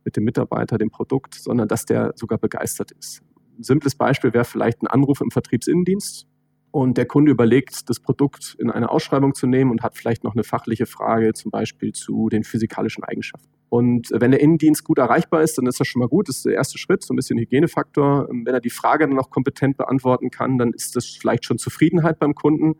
mit 0.03 0.15
dem 0.15 0.23
Mitarbeiter, 0.23 0.77
dem 0.77 0.89
Produkt, 0.89 1.35
sondern 1.35 1.67
dass 1.67 1.85
der 1.85 2.13
sogar 2.15 2.37
begeistert 2.37 2.91
ist. 2.91 3.21
Ein 3.57 3.63
simples 3.63 3.95
Beispiel 3.95 4.33
wäre 4.33 4.45
vielleicht 4.45 4.81
ein 4.81 4.87
Anruf 4.87 5.21
im 5.21 5.31
Vertriebsinnendienst 5.31 6.27
und 6.71 6.97
der 6.97 7.05
Kunde 7.05 7.31
überlegt, 7.31 7.89
das 7.89 7.99
Produkt 7.99 8.55
in 8.59 8.69
eine 8.69 8.89
Ausschreibung 8.89 9.33
zu 9.33 9.47
nehmen 9.47 9.71
und 9.71 9.81
hat 9.81 9.97
vielleicht 9.97 10.23
noch 10.23 10.33
eine 10.33 10.43
fachliche 10.43 10.85
Frage, 10.85 11.33
zum 11.33 11.49
Beispiel 11.49 11.93
zu 11.93 12.29
den 12.29 12.43
physikalischen 12.43 13.03
Eigenschaften. 13.03 13.49
Und 13.69 14.09
wenn 14.11 14.31
der 14.31 14.41
Innendienst 14.41 14.83
gut 14.83 14.99
erreichbar 14.99 15.41
ist, 15.41 15.57
dann 15.57 15.65
ist 15.65 15.79
das 15.79 15.87
schon 15.87 16.01
mal 16.01 16.07
gut. 16.07 16.29
Das 16.29 16.37
ist 16.37 16.45
der 16.45 16.53
erste 16.53 16.77
Schritt, 16.77 17.03
so 17.03 17.13
ein 17.13 17.17
bisschen 17.17 17.39
Hygienefaktor. 17.39 18.27
Wenn 18.29 18.53
er 18.53 18.61
die 18.61 18.69
Frage 18.69 19.07
dann 19.07 19.15
noch 19.15 19.29
kompetent 19.29 19.77
beantworten 19.77 20.29
kann, 20.29 20.57
dann 20.57 20.71
ist 20.71 20.95
das 20.95 21.05
vielleicht 21.05 21.45
schon 21.45 21.57
Zufriedenheit 21.57 22.19
beim 22.19 22.35
Kunden. 22.35 22.75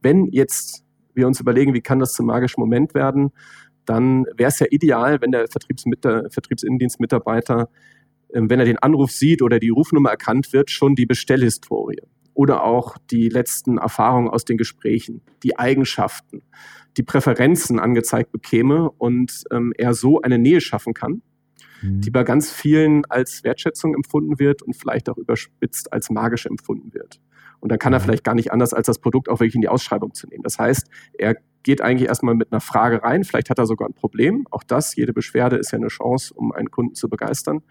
Wenn 0.00 0.26
jetzt 0.26 0.84
wir 1.14 1.26
uns 1.26 1.38
überlegen, 1.38 1.74
wie 1.74 1.80
kann 1.80 1.98
das 1.98 2.14
zum 2.14 2.26
magischen 2.26 2.60
Moment 2.60 2.94
werden, 2.94 3.30
dann 3.84 4.24
wäre 4.36 4.48
es 4.48 4.58
ja 4.58 4.66
ideal, 4.70 5.20
wenn 5.20 5.32
der 5.32 5.46
Vertriebsinnendienstmitarbeiter, 5.48 7.60
ähm, 7.60 7.66
wenn 8.34 8.58
er 8.58 8.66
den 8.66 8.78
Anruf 8.78 9.12
sieht 9.12 9.42
oder 9.42 9.58
die 9.58 9.70
Rufnummer 9.70 10.10
erkannt 10.10 10.52
wird, 10.52 10.70
schon 10.70 10.94
die 10.94 11.06
Bestellhistorie 11.06 12.00
oder 12.34 12.64
auch 12.64 12.98
die 13.10 13.28
letzten 13.28 13.78
Erfahrungen 13.78 14.28
aus 14.28 14.44
den 14.44 14.58
Gesprächen, 14.58 15.22
die 15.42 15.56
Eigenschaften, 15.56 16.42
die 16.96 17.04
Präferenzen 17.04 17.78
angezeigt 17.78 18.32
bekäme 18.32 18.90
und 18.90 19.44
ähm, 19.52 19.72
er 19.78 19.94
so 19.94 20.20
eine 20.20 20.38
Nähe 20.38 20.60
schaffen 20.60 20.94
kann, 20.94 21.22
mhm. 21.80 22.00
die 22.00 22.10
bei 22.10 22.24
ganz 22.24 22.50
vielen 22.50 23.04
als 23.06 23.44
Wertschätzung 23.44 23.94
empfunden 23.94 24.38
wird 24.38 24.62
und 24.62 24.74
vielleicht 24.74 25.08
auch 25.08 25.16
überspitzt 25.16 25.92
als 25.92 26.10
magisch 26.10 26.46
empfunden 26.46 26.92
wird. 26.92 27.20
Und 27.60 27.70
dann 27.70 27.78
kann 27.78 27.94
er 27.94 28.00
vielleicht 28.00 28.24
gar 28.24 28.34
nicht 28.34 28.52
anders, 28.52 28.74
als 28.74 28.88
das 28.88 28.98
Produkt 28.98 29.28
auch 29.28 29.40
wirklich 29.40 29.54
in 29.54 29.62
die 29.62 29.68
Ausschreibung 29.68 30.12
zu 30.12 30.26
nehmen. 30.26 30.42
Das 30.42 30.58
heißt, 30.58 30.86
er 31.16 31.36
geht 31.62 31.80
eigentlich 31.80 32.08
erstmal 32.08 32.34
mit 32.34 32.52
einer 32.52 32.60
Frage 32.60 33.02
rein, 33.02 33.24
vielleicht 33.24 33.48
hat 33.48 33.58
er 33.58 33.64
sogar 33.64 33.88
ein 33.88 33.94
Problem. 33.94 34.46
Auch 34.50 34.64
das, 34.64 34.94
jede 34.96 35.14
Beschwerde 35.14 35.56
ist 35.56 35.70
ja 35.70 35.78
eine 35.78 35.88
Chance, 35.88 36.34
um 36.34 36.52
einen 36.52 36.70
Kunden 36.70 36.94
zu 36.94 37.08
begeistern 37.08 37.62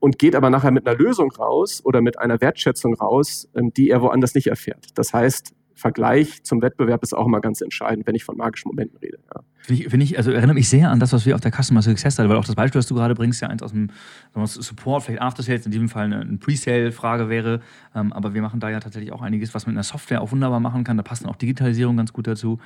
und 0.00 0.18
geht 0.18 0.34
aber 0.34 0.50
nachher 0.50 0.70
mit 0.70 0.86
einer 0.86 0.98
Lösung 0.98 1.30
raus 1.32 1.80
oder 1.84 2.00
mit 2.00 2.18
einer 2.18 2.40
Wertschätzung 2.40 2.94
raus, 2.94 3.48
ähm, 3.56 3.72
die 3.76 3.90
er 3.90 4.02
woanders 4.02 4.34
nicht 4.34 4.46
erfährt. 4.46 4.86
Das 4.94 5.12
heißt, 5.12 5.54
Vergleich 5.78 6.42
zum 6.42 6.60
Wettbewerb 6.60 7.04
ist 7.04 7.14
auch 7.14 7.26
immer 7.26 7.40
ganz 7.40 7.60
entscheidend, 7.60 8.06
wenn 8.06 8.16
ich 8.16 8.24
von 8.24 8.36
magischen 8.36 8.68
Momenten 8.68 8.98
rede. 8.98 9.18
Ja. 9.32 9.42
Finde 9.60 9.82
ich, 9.82 9.88
find 9.88 10.02
ich, 10.02 10.18
also 10.18 10.32
erinnere 10.32 10.54
mich 10.54 10.68
sehr 10.68 10.90
an 10.90 10.98
das, 10.98 11.12
was 11.12 11.24
wir 11.24 11.36
auf 11.36 11.40
der 11.40 11.52
Customer 11.52 11.82
Success 11.82 12.18
hatten, 12.18 12.28
weil 12.28 12.36
auch 12.36 12.44
das 12.44 12.56
Beispiel, 12.56 12.80
das 12.80 12.88
du 12.88 12.96
gerade 12.96 13.14
bringst, 13.14 13.40
ja 13.40 13.48
eins 13.48 13.62
aus 13.62 13.70
dem 13.70 13.88
Support, 14.34 15.04
vielleicht 15.04 15.22
After 15.22 15.44
Sales, 15.44 15.66
in 15.66 15.70
diesem 15.70 15.88
Fall 15.88 16.06
eine, 16.06 16.20
eine 16.20 16.36
Pre-Sale-Frage 16.36 17.28
wäre. 17.28 17.60
Ähm, 17.94 18.12
aber 18.12 18.34
wir 18.34 18.42
machen 18.42 18.58
da 18.58 18.70
ja 18.70 18.80
tatsächlich 18.80 19.12
auch 19.12 19.22
einiges, 19.22 19.54
was 19.54 19.66
man 19.66 19.74
in 19.74 19.76
der 19.76 19.84
Software 19.84 20.20
auch 20.20 20.32
wunderbar 20.32 20.58
machen 20.58 20.82
kann. 20.82 20.96
Da 20.96 21.04
passt 21.04 21.22
dann 21.22 21.30
auch 21.30 21.36
Digitalisierung 21.36 21.96
ganz 21.96 22.12
gut 22.12 22.26
dazu 22.26 22.58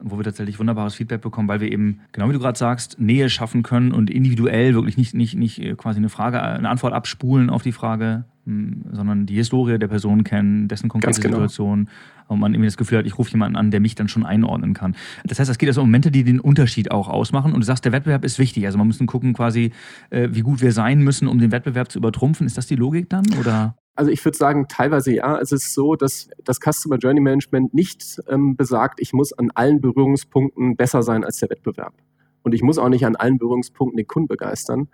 wo 0.00 0.16
wir 0.18 0.24
tatsächlich 0.24 0.58
wunderbares 0.58 0.94
Feedback 0.94 1.20
bekommen, 1.20 1.48
weil 1.48 1.60
wir 1.60 1.70
eben, 1.70 2.00
genau 2.12 2.28
wie 2.28 2.32
du 2.32 2.38
gerade 2.38 2.58
sagst, 2.58 3.00
Nähe 3.00 3.30
schaffen 3.30 3.62
können 3.62 3.92
und 3.92 4.10
individuell 4.10 4.74
wirklich 4.74 4.96
nicht, 4.96 5.14
nicht, 5.14 5.34
nicht 5.36 5.58
äh, 5.60 5.74
quasi 5.74 5.98
eine 5.98 6.08
Frage, 6.08 6.42
eine 6.42 6.68
Antwort 6.68 6.92
abspulen 6.92 7.50
auf 7.50 7.62
die 7.62 7.72
Frage, 7.72 8.24
hm, 8.44 8.84
sondern 8.92 9.26
die 9.26 9.34
Historie 9.34 9.78
der 9.78 9.88
Person 9.88 10.24
kennen, 10.24 10.68
dessen 10.68 10.88
konkrete 10.88 11.20
genau. 11.20 11.36
Situation 11.36 11.88
und 12.28 12.40
man 12.40 12.52
irgendwie 12.52 12.68
das 12.68 12.76
Gefühl 12.76 12.98
hat, 12.98 13.06
ich 13.06 13.18
rufe 13.18 13.30
jemanden 13.30 13.56
an, 13.56 13.70
der 13.70 13.80
mich 13.80 13.94
dann 13.94 14.08
schon 14.08 14.24
einordnen 14.24 14.74
kann. 14.74 14.96
Das 15.24 15.38
heißt, 15.38 15.50
es 15.50 15.58
geht 15.58 15.68
also 15.68 15.82
um 15.82 15.88
Momente, 15.88 16.10
die 16.10 16.24
den 16.24 16.40
Unterschied 16.40 16.90
auch 16.90 17.08
ausmachen 17.08 17.52
und 17.52 17.60
du 17.60 17.66
sagst, 17.66 17.84
der 17.84 17.92
Wettbewerb 17.92 18.24
ist 18.24 18.38
wichtig. 18.38 18.66
Also 18.66 18.78
man 18.78 18.86
muss 18.86 18.98
gucken 19.06 19.32
quasi, 19.32 19.72
äh, 20.10 20.28
wie 20.32 20.40
gut 20.40 20.60
wir 20.60 20.72
sein 20.72 21.00
müssen, 21.00 21.28
um 21.28 21.38
den 21.38 21.52
Wettbewerb 21.52 21.90
zu 21.90 21.98
übertrumpfen. 21.98 22.46
Ist 22.46 22.58
das 22.58 22.66
die 22.66 22.76
Logik 22.76 23.08
dann 23.08 23.24
oder? 23.38 23.76
Also 23.96 24.10
ich 24.10 24.24
würde 24.24 24.36
sagen, 24.36 24.66
teilweise 24.68 25.12
ja. 25.12 25.38
Es 25.40 25.52
ist 25.52 25.72
so, 25.74 25.96
dass 25.96 26.28
das 26.44 26.60
Customer 26.60 26.96
Journey 26.98 27.20
Management 27.20 27.74
nicht 27.74 28.20
ähm, 28.28 28.54
besagt, 28.54 29.00
ich 29.00 29.12
muss 29.12 29.32
an 29.32 29.50
allen 29.54 29.80
Berührungspunkten 29.80 30.76
besser 30.76 31.02
sein 31.02 31.24
als 31.24 31.38
der 31.38 31.50
Wettbewerb. 31.50 31.94
Und 32.42 32.54
ich 32.54 32.62
muss 32.62 32.78
auch 32.78 32.90
nicht 32.90 33.06
an 33.06 33.16
allen 33.16 33.38
Berührungspunkten 33.38 33.96
den 33.96 34.06
Kunden 34.06 34.28
begeistern, 34.28 34.88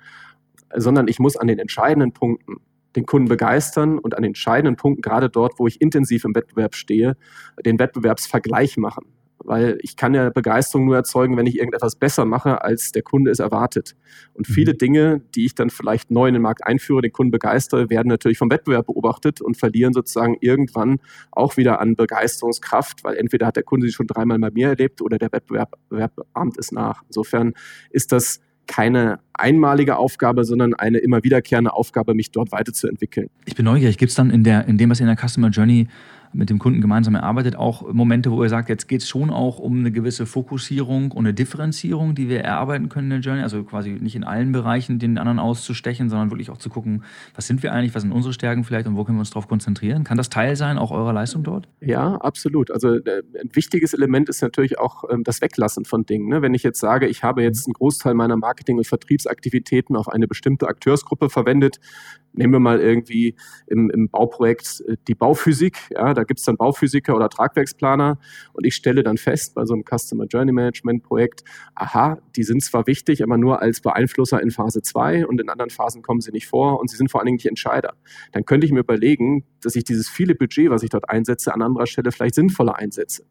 sondern 0.74 1.08
ich 1.08 1.18
muss 1.18 1.36
an 1.36 1.48
den 1.48 1.58
entscheidenden 1.58 2.12
Punkten 2.12 2.56
den 2.96 3.06
Kunden 3.06 3.28
begeistern 3.28 3.98
und 3.98 4.14
an 4.14 4.22
den 4.22 4.30
entscheidenden 4.30 4.76
Punkten, 4.76 5.02
gerade 5.02 5.30
dort, 5.30 5.58
wo 5.58 5.66
ich 5.66 5.80
intensiv 5.80 6.24
im 6.24 6.34
Wettbewerb 6.34 6.74
stehe, 6.74 7.16
den 7.64 7.78
Wettbewerbsvergleich 7.78 8.76
machen 8.76 9.06
weil 9.44 9.78
ich 9.83 9.96
kann 9.96 10.14
ja 10.14 10.31
Begeisterung 10.31 10.87
nur 10.87 10.96
erzeugen, 10.96 11.37
wenn 11.37 11.46
ich 11.46 11.57
irgendetwas 11.57 11.96
besser 11.96 12.24
mache, 12.24 12.62
als 12.62 12.92
der 12.92 13.02
Kunde 13.02 13.31
es 13.31 13.38
erwartet. 13.38 13.96
Und 14.35 14.48
mhm. 14.48 14.52
viele 14.52 14.74
Dinge, 14.74 15.22
die 15.35 15.46
ich 15.46 15.55
dann 15.55 15.70
vielleicht 15.70 16.11
neu 16.11 16.28
in 16.28 16.35
den 16.35 16.42
Markt 16.42 16.64
einführe, 16.66 17.02
den 17.02 17.12
Kunden 17.12 17.31
begeistere, 17.31 17.90
werden 17.90 18.09
natürlich 18.09 18.38
vom 18.38 18.50
Wettbewerb 18.50 18.87
beobachtet 18.87 19.40
und 19.40 19.57
verlieren 19.57 19.92
sozusagen 19.92 20.37
irgendwann 20.40 20.98
auch 21.31 21.57
wieder 21.57 21.81
an 21.81 21.96
Begeisterungskraft, 21.96 23.05
weil 23.05 23.16
entweder 23.16 23.46
hat 23.46 23.57
der 23.57 23.62
Kunde 23.62 23.87
sie 23.87 23.92
schon 23.92 24.07
dreimal 24.07 24.38
bei 24.38 24.50
mir 24.50 24.68
erlebt 24.68 25.02
oder 25.02 25.18
der 25.18 25.33
Wettbewerb, 25.33 25.72
Wettbewerb 25.90 26.26
ahmt 26.35 26.59
es 26.59 26.72
nach. 26.72 27.02
Insofern 27.09 27.55
ist 27.90 28.12
das 28.12 28.40
keine 28.66 29.18
einmalige 29.35 29.96
Aufgabe, 29.96 30.44
sondern 30.44 30.74
eine 30.74 30.98
immer 30.98 31.24
wiederkehrende 31.24 31.72
Aufgabe, 31.72 32.14
mich 32.14 32.31
dort 32.31 32.52
weiterzuentwickeln. 32.52 33.28
Ich 33.44 33.55
bin 33.55 33.64
neugierig. 33.64 33.98
Gibt 33.98 34.11
es 34.11 34.16
dann 34.16 34.31
in, 34.31 34.44
der, 34.44 34.66
in 34.66 34.78
dem, 34.78 34.90
was 34.90 35.00
ihr 35.00 35.09
in 35.09 35.14
der 35.14 35.28
Customer 35.28 35.48
Journey 35.48 35.88
mit 36.32 36.50
dem 36.50 36.58
Kunden 36.58 36.80
gemeinsam 36.80 37.14
erarbeitet, 37.14 37.56
auch 37.56 37.92
Momente, 37.92 38.30
wo 38.30 38.42
er 38.42 38.48
sagt, 38.48 38.68
jetzt 38.68 38.88
geht 38.88 39.02
es 39.02 39.08
schon 39.08 39.30
auch 39.30 39.58
um 39.58 39.78
eine 39.78 39.92
gewisse 39.92 40.26
Fokussierung 40.26 41.12
und 41.12 41.26
eine 41.26 41.34
Differenzierung, 41.34 42.14
die 42.14 42.28
wir 42.28 42.40
erarbeiten 42.40 42.88
können 42.88 43.10
in 43.10 43.20
der 43.22 43.30
Journey. 43.30 43.42
Also 43.42 43.62
quasi 43.64 43.90
nicht 43.90 44.16
in 44.16 44.24
allen 44.24 44.52
Bereichen 44.52 44.98
den 44.98 45.18
anderen 45.18 45.38
auszustechen, 45.38 46.08
sondern 46.08 46.30
wirklich 46.30 46.50
auch 46.50 46.58
zu 46.58 46.70
gucken, 46.70 47.04
was 47.34 47.46
sind 47.46 47.62
wir 47.62 47.72
eigentlich, 47.72 47.94
was 47.94 48.02
sind 48.02 48.12
unsere 48.12 48.32
Stärken 48.32 48.64
vielleicht 48.64 48.86
und 48.86 48.96
wo 48.96 49.04
können 49.04 49.18
wir 49.18 49.20
uns 49.20 49.30
darauf 49.30 49.48
konzentrieren. 49.48 50.04
Kann 50.04 50.16
das 50.16 50.30
Teil 50.30 50.56
sein, 50.56 50.78
auch 50.78 50.90
eurer 50.90 51.12
Leistung 51.12 51.42
dort? 51.42 51.68
Ja, 51.80 52.16
absolut. 52.16 52.70
Also 52.70 52.94
äh, 52.96 53.22
ein 53.40 53.50
wichtiges 53.52 53.94
Element 53.94 54.28
ist 54.28 54.42
natürlich 54.42 54.78
auch 54.78 55.04
ähm, 55.10 55.24
das 55.24 55.42
Weglassen 55.42 55.84
von 55.84 56.06
Dingen. 56.06 56.28
Ne? 56.28 56.42
Wenn 56.42 56.54
ich 56.54 56.62
jetzt 56.62 56.80
sage, 56.80 57.06
ich 57.06 57.22
habe 57.22 57.42
jetzt 57.42 57.66
einen 57.66 57.74
Großteil 57.74 58.14
meiner 58.14 58.36
Marketing- 58.36 58.78
und 58.78 58.86
Vertriebsaktivitäten 58.86 59.96
auf 59.96 60.08
eine 60.08 60.26
bestimmte 60.26 60.66
Akteursgruppe 60.68 61.30
verwendet, 61.30 61.78
nehmen 62.32 62.52
wir 62.52 62.60
mal 62.60 62.80
irgendwie 62.80 63.34
im, 63.66 63.90
im 63.90 64.08
Bauprojekt 64.08 64.82
äh, 64.86 64.96
die 65.08 65.14
Bauphysik, 65.14 65.76
ja, 65.90 66.14
da 66.14 66.21
gibt 66.24 66.40
es 66.40 66.46
dann 66.46 66.56
Bauphysiker 66.56 67.14
oder 67.14 67.28
Tragwerksplaner 67.28 68.18
und 68.52 68.66
ich 68.66 68.74
stelle 68.74 69.02
dann 69.02 69.16
fest 69.16 69.54
bei 69.54 69.64
so 69.64 69.74
einem 69.74 69.85
Customer 69.85 70.26
Journey 70.26 70.52
Management 70.52 71.02
Projekt, 71.02 71.44
aha, 71.74 72.18
die 72.37 72.42
sind 72.42 72.62
zwar 72.62 72.87
wichtig, 72.87 73.22
aber 73.22 73.37
nur 73.38 73.62
als 73.62 73.80
Beeinflusser 73.80 74.40
in 74.40 74.50
Phase 74.50 74.82
2 74.82 75.26
und 75.26 75.40
in 75.40 75.48
anderen 75.48 75.70
Phasen 75.70 76.02
kommen 76.02 76.20
sie 76.20 76.32
nicht 76.32 76.46
vor 76.46 76.80
und 76.80 76.90
sie 76.90 76.96
sind 76.96 77.11
vor 77.11 77.20
allen 77.20 77.26
Dingen 77.26 77.37
nicht 77.37 77.46
Entscheider. 77.46 77.94
Dann 78.32 78.44
könnte 78.44 78.66
ich 78.66 78.72
mir 78.72 78.80
überlegen, 78.80 79.44
dass 79.61 79.76
ich 79.76 79.85
dieses 79.85 80.08
viele 80.08 80.35
Budget, 80.35 80.70
was 80.70 80.82
ich 80.82 80.90
dort 80.90 81.08
einsetze, 81.08 81.52
an 81.54 81.62
anderer 81.62 81.87
Stelle 81.87 82.12
vielleicht 82.12 82.35
sinnvoller 82.35 82.76
einsetze. 82.76 83.24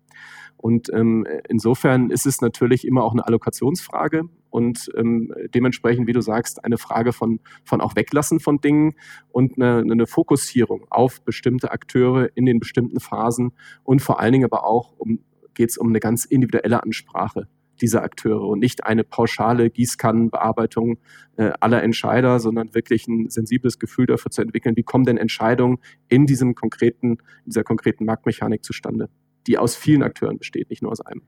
Und 0.57 0.93
ähm, 0.93 1.25
insofern 1.49 2.11
ist 2.11 2.25
es 2.25 2.41
natürlich 2.41 2.85
immer 2.85 3.03
auch 3.03 3.13
eine 3.13 3.25
Allokationsfrage 3.25 4.29
und 4.51 4.91
ähm, 4.95 5.33
dementsprechend, 5.55 6.07
wie 6.07 6.13
du 6.13 6.21
sagst, 6.21 6.63
eine 6.63 6.77
Frage 6.77 7.13
von, 7.13 7.39
von 7.63 7.81
auch 7.81 7.95
Weglassen 7.95 8.39
von 8.39 8.59
Dingen 8.59 8.93
und 9.29 9.57
eine, 9.57 9.79
eine 9.79 10.05
Fokussierung 10.05 10.85
auf 10.89 11.21
bestimmte 11.23 11.71
Akteure 11.71 12.29
in 12.35 12.45
den 12.45 12.59
bestimmten 12.59 12.99
Phasen 12.99 13.53
und 13.83 14.01
vor 14.01 14.19
allen 14.19 14.33
Dingen 14.33 14.45
aber 14.45 14.65
auch 14.65 14.93
um, 14.97 15.19
geht 15.55 15.71
es 15.71 15.77
um 15.77 15.89
eine 15.89 15.99
ganz 15.99 16.25
individuelle 16.25 16.83
Ansprache 16.83 17.47
dieser 17.81 18.03
Akteure 18.03 18.47
und 18.47 18.59
nicht 18.59 18.85
eine 18.85 19.03
pauschale 19.03 19.69
Gießkannenbearbeitung 19.69 20.99
äh, 21.37 21.51
aller 21.59 21.81
Entscheider, 21.81 22.39
sondern 22.39 22.75
wirklich 22.75 23.07
ein 23.07 23.29
sensibles 23.29 23.79
Gefühl 23.79 24.05
dafür 24.05 24.31
zu 24.31 24.41
entwickeln, 24.41 24.75
wie 24.75 24.83
kommen 24.83 25.05
denn 25.05 25.17
Entscheidungen 25.17 25.79
in 26.07 26.25
diesem 26.25 26.53
konkreten, 26.53 27.17
dieser 27.45 27.63
konkreten 27.63 28.05
Marktmechanik 28.05 28.63
zustande, 28.63 29.09
die 29.47 29.57
aus 29.57 29.75
vielen 29.75 30.03
Akteuren 30.03 30.37
besteht, 30.37 30.69
nicht 30.69 30.83
nur 30.83 30.91
aus 30.91 31.01
einem. 31.01 31.23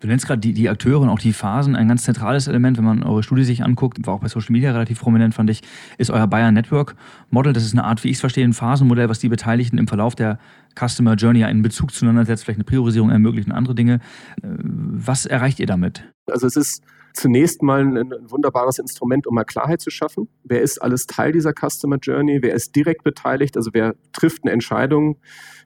Du 0.00 0.06
nennst 0.06 0.26
gerade 0.26 0.40
die, 0.40 0.52
die 0.52 0.68
Akteure 0.68 1.00
und 1.00 1.08
auch 1.08 1.18
die 1.18 1.32
Phasen. 1.32 1.74
Ein 1.74 1.88
ganz 1.88 2.04
zentrales 2.04 2.46
Element, 2.46 2.78
wenn 2.78 2.84
man 2.84 3.02
eure 3.02 3.22
Studie 3.22 3.42
sich 3.42 3.64
anguckt, 3.64 3.98
war 4.06 4.14
auch 4.14 4.20
bei 4.20 4.28
Social 4.28 4.52
Media 4.52 4.70
relativ 4.70 5.00
prominent, 5.00 5.34
fand 5.34 5.50
ich, 5.50 5.62
ist 5.96 6.10
euer 6.10 6.26
Bayer 6.28 6.52
Network 6.52 6.94
Model. 7.30 7.52
Das 7.52 7.64
ist 7.64 7.72
eine 7.72 7.84
Art, 7.84 8.04
wie 8.04 8.08
ich 8.08 8.16
es 8.16 8.20
verstehe, 8.20 8.44
ein 8.44 8.52
Phasenmodell, 8.52 9.08
was 9.08 9.18
die 9.18 9.28
Beteiligten 9.28 9.76
im 9.76 9.88
Verlauf 9.88 10.14
der 10.14 10.38
Customer 10.78 11.14
Journey 11.14 11.42
einen 11.44 11.62
Bezug 11.62 11.92
zueinander 11.92 12.24
setzt, 12.24 12.44
vielleicht 12.44 12.58
eine 12.58 12.64
Priorisierung 12.64 13.10
ermöglicht 13.10 13.48
und 13.48 13.54
andere 13.54 13.74
Dinge. 13.74 13.94
Äh, 14.42 14.46
was 14.58 15.26
erreicht 15.26 15.58
ihr 15.58 15.66
damit? 15.66 16.04
Also 16.26 16.46
es 16.46 16.54
ist 16.54 16.84
zunächst 17.14 17.62
mal 17.62 17.80
ein, 17.80 17.96
ein, 17.96 18.12
wunderbares 18.28 18.78
Instrument, 18.78 19.26
um 19.26 19.34
mal 19.34 19.44
Klarheit 19.44 19.80
zu 19.80 19.90
schaffen. 19.90 20.28
Wer 20.44 20.62
ist 20.62 20.80
alles 20.80 21.06
Teil 21.06 21.32
dieser 21.32 21.52
Customer 21.52 21.96
Journey? 21.96 22.38
Wer 22.40 22.54
ist 22.54 22.76
direkt 22.76 23.02
beteiligt? 23.02 23.56
Also 23.56 23.70
wer 23.72 23.96
trifft 24.12 24.44
eine 24.44 24.52
Entscheidung? 24.52 25.18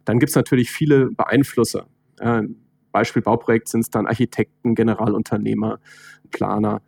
Dann 0.06 0.18
gibt 0.18 0.30
es 0.30 0.36
natürlich 0.36 0.70
viele 0.70 1.10
Beeinflusser. 1.10 1.86
Beispiel 2.92 3.22
Bauprojekt 3.22 3.68
sind 3.68 3.80
es 3.80 3.90
dann 3.90 4.06
Architekten, 4.06 4.74
Generalunternehmer, 4.74 5.80
Planer, 6.30 6.82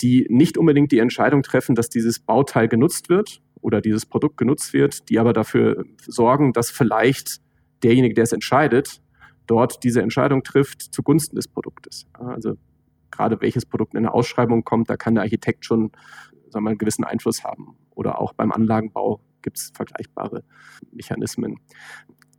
die 0.00 0.26
nicht 0.28 0.58
unbedingt 0.58 0.92
die 0.92 0.98
Entscheidung 0.98 1.42
treffen, 1.42 1.74
dass 1.74 1.88
dieses 1.88 2.18
Bauteil 2.20 2.68
genutzt 2.68 3.08
wird 3.08 3.40
oder 3.60 3.80
dieses 3.80 4.04
Produkt 4.04 4.36
genutzt 4.36 4.72
wird, 4.72 5.08
die 5.08 5.18
aber 5.18 5.32
dafür 5.32 5.84
sorgen, 6.06 6.52
dass 6.52 6.70
vielleicht 6.70 7.40
derjenige, 7.82 8.14
der 8.14 8.24
es 8.24 8.32
entscheidet, 8.32 9.00
dort 9.46 9.84
diese 9.84 10.02
Entscheidung 10.02 10.42
trifft 10.42 10.82
zugunsten 10.82 11.36
des 11.36 11.48
Produktes. 11.48 12.06
Also 12.12 12.54
gerade 13.10 13.40
welches 13.40 13.64
Produkt 13.64 13.94
in 13.94 13.98
eine 13.98 14.12
Ausschreibung 14.12 14.64
kommt, 14.64 14.90
da 14.90 14.96
kann 14.96 15.14
der 15.14 15.22
Architekt 15.22 15.64
schon 15.64 15.92
sagen 16.54 16.64
wir, 16.64 16.70
einen 16.70 16.78
gewissen 16.78 17.04
Einfluss 17.04 17.44
haben. 17.44 17.76
Oder 17.90 18.20
auch 18.20 18.32
beim 18.32 18.50
Anlagenbau 18.52 19.20
gibt 19.42 19.58
es 19.58 19.72
vergleichbare 19.74 20.42
Mechanismen. 20.92 21.60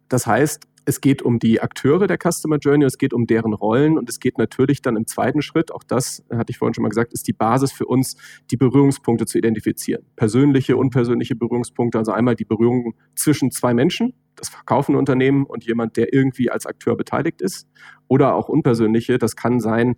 Das 0.10 0.26
heißt, 0.26 0.68
es 0.86 1.02
geht 1.02 1.22
um 1.22 1.40
die 1.40 1.62
Akteure 1.62 2.08
der 2.08 2.18
Customer 2.18 2.58
Journey, 2.58 2.86
es 2.86 2.98
geht 2.98 3.14
um 3.14 3.26
deren 3.26 3.54
Rollen 3.54 3.98
und 3.98 4.10
es 4.10 4.20
geht 4.20 4.38
natürlich 4.38 4.82
dann 4.82 4.96
im 4.96 5.08
zweiten 5.08 5.42
Schritt, 5.42 5.72
auch 5.72 5.84
das 5.84 6.24
hatte 6.32 6.52
ich 6.52 6.58
vorhin 6.58 6.74
schon 6.74 6.84
mal 6.84 6.90
gesagt, 6.90 7.14
ist 7.14 7.28
die 7.28 7.34
Basis 7.34 7.72
für 7.72 7.86
uns, 7.86 8.16
die 8.52 8.58
Berührungspunkte 8.58 9.26
zu 9.26 9.38
identifizieren. 9.38 10.06
Persönliche, 10.16 10.78
unpersönliche 10.78 11.36
Berührungspunkte, 11.36 11.98
also 11.98 12.12
einmal 12.12 12.36
die 12.36 12.46
Berührung 12.46 12.94
zwischen 13.16 13.52
zwei 13.52 13.74
Menschen, 13.74 14.14
das 14.36 14.50
verkaufende 14.50 15.00
Unternehmen 15.00 15.46
und 15.46 15.66
jemand, 15.66 15.98
der 15.98 16.14
irgendwie 16.14 16.50
als 16.50 16.66
Akteur 16.66 16.96
beteiligt 16.96 17.42
ist 17.42 17.68
oder 18.08 18.36
auch 18.36 18.50
unpersönliche. 18.50 19.18
Das 19.18 19.36
kann 19.36 19.60
sein, 19.60 19.96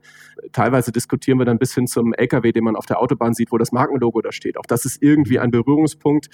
teilweise 0.52 0.92
diskutieren 0.92 1.40
wir 1.40 1.46
dann 1.46 1.58
bis 1.58 1.74
hin 1.74 1.88
zum 1.88 2.14
LKW, 2.14 2.52
den 2.52 2.64
man 2.64 2.76
auf 2.76 2.86
der 2.86 3.02
Autobahn 3.02 3.34
sieht, 3.34 3.52
wo 3.52 3.58
das 3.58 3.72
Markenlogo 3.72 4.22
da 4.22 4.32
steht. 4.32 4.58
Auch 4.58 4.66
das 4.66 4.86
ist 4.86 5.02
irgendwie 5.02 5.40
ein 5.40 5.52
Berührungspunkt, 5.52 6.30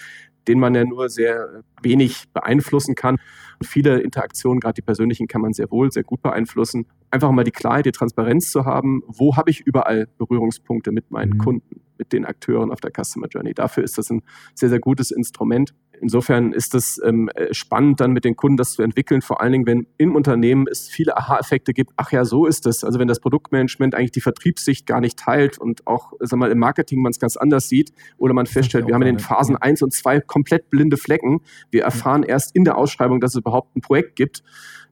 den 0.47 0.59
man 0.59 0.75
ja 0.75 0.83
nur 0.83 1.09
sehr 1.09 1.63
wenig 1.81 2.25
beeinflussen 2.33 2.95
kann. 2.95 3.17
Und 3.59 3.67
viele 3.67 3.99
Interaktionen, 3.99 4.59
gerade 4.59 4.75
die 4.75 4.81
persönlichen, 4.81 5.27
kann 5.27 5.41
man 5.41 5.53
sehr 5.53 5.71
wohl, 5.71 5.91
sehr 5.91 6.03
gut 6.03 6.21
beeinflussen. 6.21 6.85
Einfach 7.11 7.31
mal 7.31 7.43
die 7.43 7.51
Klarheit, 7.51 7.85
die 7.85 7.91
Transparenz 7.91 8.51
zu 8.51 8.65
haben, 8.65 9.03
wo 9.07 9.35
habe 9.37 9.49
ich 9.49 9.61
überall 9.61 10.07
Berührungspunkte 10.17 10.91
mit 10.91 11.11
meinen 11.11 11.33
mhm. 11.33 11.37
Kunden, 11.37 11.81
mit 11.97 12.13
den 12.13 12.25
Akteuren 12.25 12.71
auf 12.71 12.79
der 12.79 12.91
Customer 12.91 13.27
Journey. 13.27 13.53
Dafür 13.53 13.83
ist 13.83 13.97
das 13.97 14.09
ein 14.09 14.21
sehr, 14.55 14.69
sehr 14.69 14.79
gutes 14.79 15.11
Instrument. 15.11 15.73
Insofern 16.01 16.51
ist 16.51 16.75
es 16.75 16.99
ähm, 17.05 17.29
spannend, 17.51 18.01
dann 18.01 18.11
mit 18.11 18.25
den 18.25 18.35
Kunden 18.35 18.57
das 18.57 18.73
zu 18.73 18.81
entwickeln, 18.81 19.21
vor 19.21 19.39
allen 19.39 19.53
Dingen, 19.53 19.65
wenn 19.65 19.87
im 19.97 20.15
Unternehmen 20.15 20.67
es 20.69 20.89
viele 20.89 21.15
Aha-Effekte 21.15 21.71
gibt. 21.73 21.91
Ach 21.95 22.11
ja, 22.11 22.25
so 22.25 22.45
ist 22.45 22.65
es. 22.65 22.83
Also 22.83 22.99
wenn 22.99 23.07
das 23.07 23.21
Produktmanagement 23.21 23.95
eigentlich 23.95 24.11
die 24.11 24.21
Vertriebssicht 24.21 24.85
gar 24.85 24.99
nicht 24.99 25.17
teilt 25.17 25.57
und 25.57 25.87
auch 25.87 26.11
sag 26.19 26.37
mal, 26.37 26.51
im 26.51 26.59
Marketing 26.59 27.01
man 27.01 27.11
es 27.11 27.19
ganz 27.19 27.37
anders 27.37 27.69
sieht 27.69 27.93
oder 28.17 28.33
man 28.33 28.47
feststellt, 28.47 28.87
wir 28.87 28.95
haben 28.95 29.01
in 29.03 29.15
den 29.15 29.19
Phasen 29.19 29.55
1 29.55 29.81
und 29.81 29.93
2 29.93 30.19
komplett 30.21 30.69
blinde 30.69 30.97
Flecken. 30.97 31.39
Wir 31.71 31.83
erfahren 31.83 32.23
erst 32.23 32.53
in 32.53 32.65
der 32.65 32.77
Ausschreibung, 32.77 33.21
dass 33.21 33.31
es 33.31 33.37
überhaupt 33.37 33.75
ein 33.75 33.81
Projekt 33.81 34.17
gibt 34.17 34.43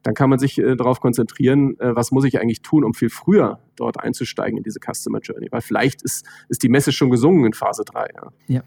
dann 0.02 0.14
kann 0.14 0.30
man 0.30 0.38
sich 0.38 0.58
äh, 0.58 0.76
darauf 0.76 1.00
konzentrieren, 1.00 1.78
äh, 1.78 1.94
was 1.94 2.10
muss 2.10 2.24
ich 2.24 2.40
eigentlich 2.40 2.62
tun, 2.62 2.84
um 2.84 2.94
viel 2.94 3.10
früher 3.10 3.60
dort 3.76 4.00
einzusteigen 4.00 4.58
in 4.58 4.64
diese 4.64 4.80
Customer 4.80 5.20
Journey. 5.20 5.48
Weil 5.50 5.60
vielleicht 5.60 6.02
ist, 6.02 6.26
ist 6.48 6.62
die 6.62 6.68
Messe 6.68 6.91
schon 6.96 7.10
gesungen 7.10 7.46
in 7.46 7.52
Phase 7.52 7.84
3. 7.84 8.06
Ja, 8.14 8.32
ja. 8.48 8.62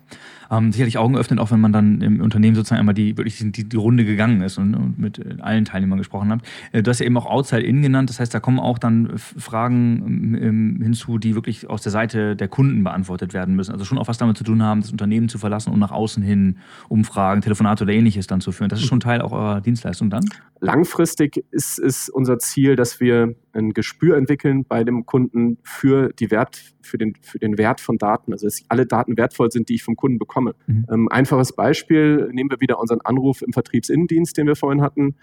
Ähm, 0.51 0.71
sicherlich 0.71 0.97
Augen 0.97 1.17
öffnet, 1.17 1.39
auch 1.39 1.51
wenn 1.51 1.59
man 1.59 1.73
dann 1.73 2.01
im 2.01 2.21
Unternehmen 2.21 2.55
sozusagen 2.55 2.79
einmal 2.79 2.93
die, 2.93 3.17
wirklich 3.17 3.38
die, 3.39 3.67
die 3.67 3.75
Runde 3.75 4.05
gegangen 4.05 4.41
ist 4.41 4.57
und, 4.57 4.75
und, 4.75 4.99
mit 4.99 5.17
äh, 5.17 5.41
allen 5.41 5.65
Teilnehmern 5.65 5.97
gesprochen 5.97 6.31
hat. 6.31 6.41
Äh, 6.71 6.83
du 6.83 6.89
hast 6.89 6.99
ja 6.99 7.05
eben 7.05 7.17
auch 7.17 7.25
Outside-In 7.25 7.81
genannt, 7.81 8.09
das 8.09 8.19
heißt, 8.19 8.33
da 8.33 8.39
kommen 8.39 8.59
auch 8.59 8.77
dann 8.77 9.13
Fragen 9.17 10.38
ähm, 10.39 10.79
hinzu, 10.81 11.17
die 11.17 11.35
wirklich 11.35 11.69
aus 11.69 11.81
der 11.81 11.91
Seite 11.91 12.35
der 12.35 12.47
Kunden 12.47 12.83
beantwortet 12.83 13.33
werden 13.33 13.55
müssen. 13.55 13.71
Also 13.71 13.85
schon 13.85 13.97
auch 13.97 14.07
was 14.07 14.17
damit 14.17 14.38
zu 14.38 14.43
tun 14.43 14.61
haben, 14.61 14.81
das 14.81 14.91
Unternehmen 14.91 15.29
zu 15.29 15.38
verlassen 15.38 15.73
und 15.73 15.79
nach 15.79 15.91
außen 15.91 16.21
hin 16.21 16.57
Umfragen, 16.89 17.41
Telefonate 17.41 17.83
oder 17.83 17.93
ähnliches 17.93 18.27
dann 18.27 18.41
zu 18.41 18.51
führen. 18.51 18.69
Das 18.69 18.79
ist 18.79 18.85
schon 18.85 18.99
Teil 18.99 19.21
auch 19.21 19.31
eurer 19.31 19.61
Dienstleistung 19.61 20.09
dann? 20.09 20.25
Langfristig 20.59 21.43
ist, 21.51 21.79
ist 21.79 22.09
unser 22.09 22.39
Ziel, 22.39 22.75
dass 22.75 22.99
wir 22.99 23.35
ein 23.56 23.72
Gespür 23.72 24.18
entwickeln 24.18 24.65
bei 24.65 24.84
dem 24.84 25.06
Kunden 25.06 25.58
für, 25.63 26.10
die 26.13 26.30
Wert, 26.32 26.74
für, 26.82 26.98
den, 26.98 27.13
für 27.22 27.39
den 27.39 27.58
Wert 27.58 27.82
von 27.82 27.98
Daten. 27.98 28.34
Also 28.34 28.48
dass 28.48 28.63
alle 28.70 28.86
Daten 28.86 29.18
wertvoll 29.18 29.52
sind, 29.52 29.70
die 29.70 29.76
ich 29.76 29.84
vom 29.84 29.96
Kunden 29.96 30.20
bekomme. 30.20 30.56
Mhm. 30.68 30.86
Ähm, 30.91 31.08
einfaches 31.10 31.54
Beispiel, 31.54 32.30
nehmen 32.32 32.50
wir 32.50 32.60
wieder 32.60 32.80
unseren 32.80 33.02
Anruf 33.02 33.41
im 33.41 33.54
Vertriebsinnendienst, 33.54 34.38
den 34.38 34.48
wir 34.48 34.56
vorhin 34.56 34.82
hatten. 34.82 35.15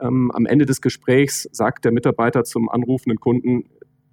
Ähm, 0.00 0.30
am 0.32 0.46
Ende 0.46 0.66
des 0.66 0.80
Gesprächs 0.80 1.48
sagt 1.52 1.84
der 1.84 1.92
Mitarbeiter 1.92 2.44
zum 2.44 2.68
anrufenden 2.68 3.18
Kunden, 3.18 3.64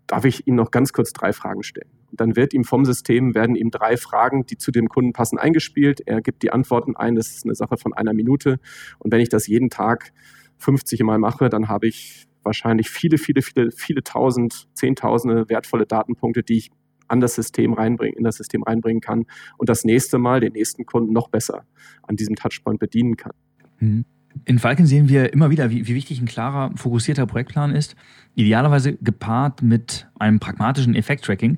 darf 0.08 0.26
ich 0.26 0.48
Ihnen 0.48 0.58
noch 0.58 0.72
ganz 0.72 0.92
kurz 0.92 1.14
drei 1.14 1.34
Fragen 1.34 1.64
stellen. 1.64 1.90
Und 2.10 2.20
dann 2.20 2.36
wird 2.36 2.54
ihm 2.56 2.64
vom 2.64 2.84
System, 2.84 3.36
werden 3.36 3.56
ihm 3.56 3.70
drei 3.70 3.96
Fragen, 3.96 4.46
die 4.46 4.58
zu 4.58 4.72
dem 4.72 4.90
Kunden 4.90 5.14
passen, 5.14 5.38
eingespielt. 5.38 6.02
Er 6.06 6.22
gibt 6.22 6.42
die 6.42 6.52
Antworten 6.52 6.96
ein, 6.96 7.16
das 7.16 7.30
ist 7.30 7.46
eine 7.46 7.54
Sache 7.54 7.78
von 7.78 7.94
einer 7.94 8.14
Minute. 8.14 8.60
Und 8.98 9.12
wenn 9.12 9.22
ich 9.22 9.30
das 9.30 9.46
jeden 9.46 9.70
Tag 9.70 10.12
50 10.58 11.02
Mal 11.04 11.20
mache, 11.20 11.50
dann 11.50 11.70
habe 11.70 11.88
ich 11.88 12.28
wahrscheinlich 12.44 12.90
viele, 12.90 13.18
viele, 13.18 13.42
viele, 13.42 13.72
viele 13.72 14.04
tausend, 14.04 14.68
zehntausende 14.74 15.50
wertvolle 15.50 15.86
Datenpunkte, 15.86 16.44
die 16.44 16.58
ich 16.58 16.72
an 17.08 17.20
das 17.20 17.36
System 17.36 17.74
reinbringen, 17.74 18.18
in 18.18 18.24
das 18.24 18.38
System 18.38 18.64
reinbringen 18.64 19.02
kann 19.02 19.26
und 19.58 19.70
das 19.70 19.84
nächste 19.84 20.18
Mal 20.18 20.40
den 20.40 20.54
nächsten 20.54 20.86
Kunden 20.86 21.12
noch 21.12 21.30
besser 21.30 21.66
an 22.04 22.16
diesem 22.16 22.36
Touchpoint 22.36 22.80
bedienen 22.80 23.18
kann. 23.18 23.34
Mhm. 23.80 24.06
In 24.46 24.60
Falken 24.60 24.86
sehen 24.86 25.10
wir 25.10 25.34
immer 25.34 25.50
wieder, 25.50 25.72
wie, 25.72 25.88
wie, 25.88 25.96
wichtig 25.96 26.22
ein 26.22 26.28
klarer, 26.28 26.72
fokussierter 26.76 27.26
Projektplan 27.26 27.72
ist. 27.72 27.96
Idealerweise 28.36 28.94
gepaart 28.94 29.64
mit 29.64 30.08
einem 30.20 30.40
pragmatischen 30.40 30.96
Effekt-Tracking. 30.96 31.58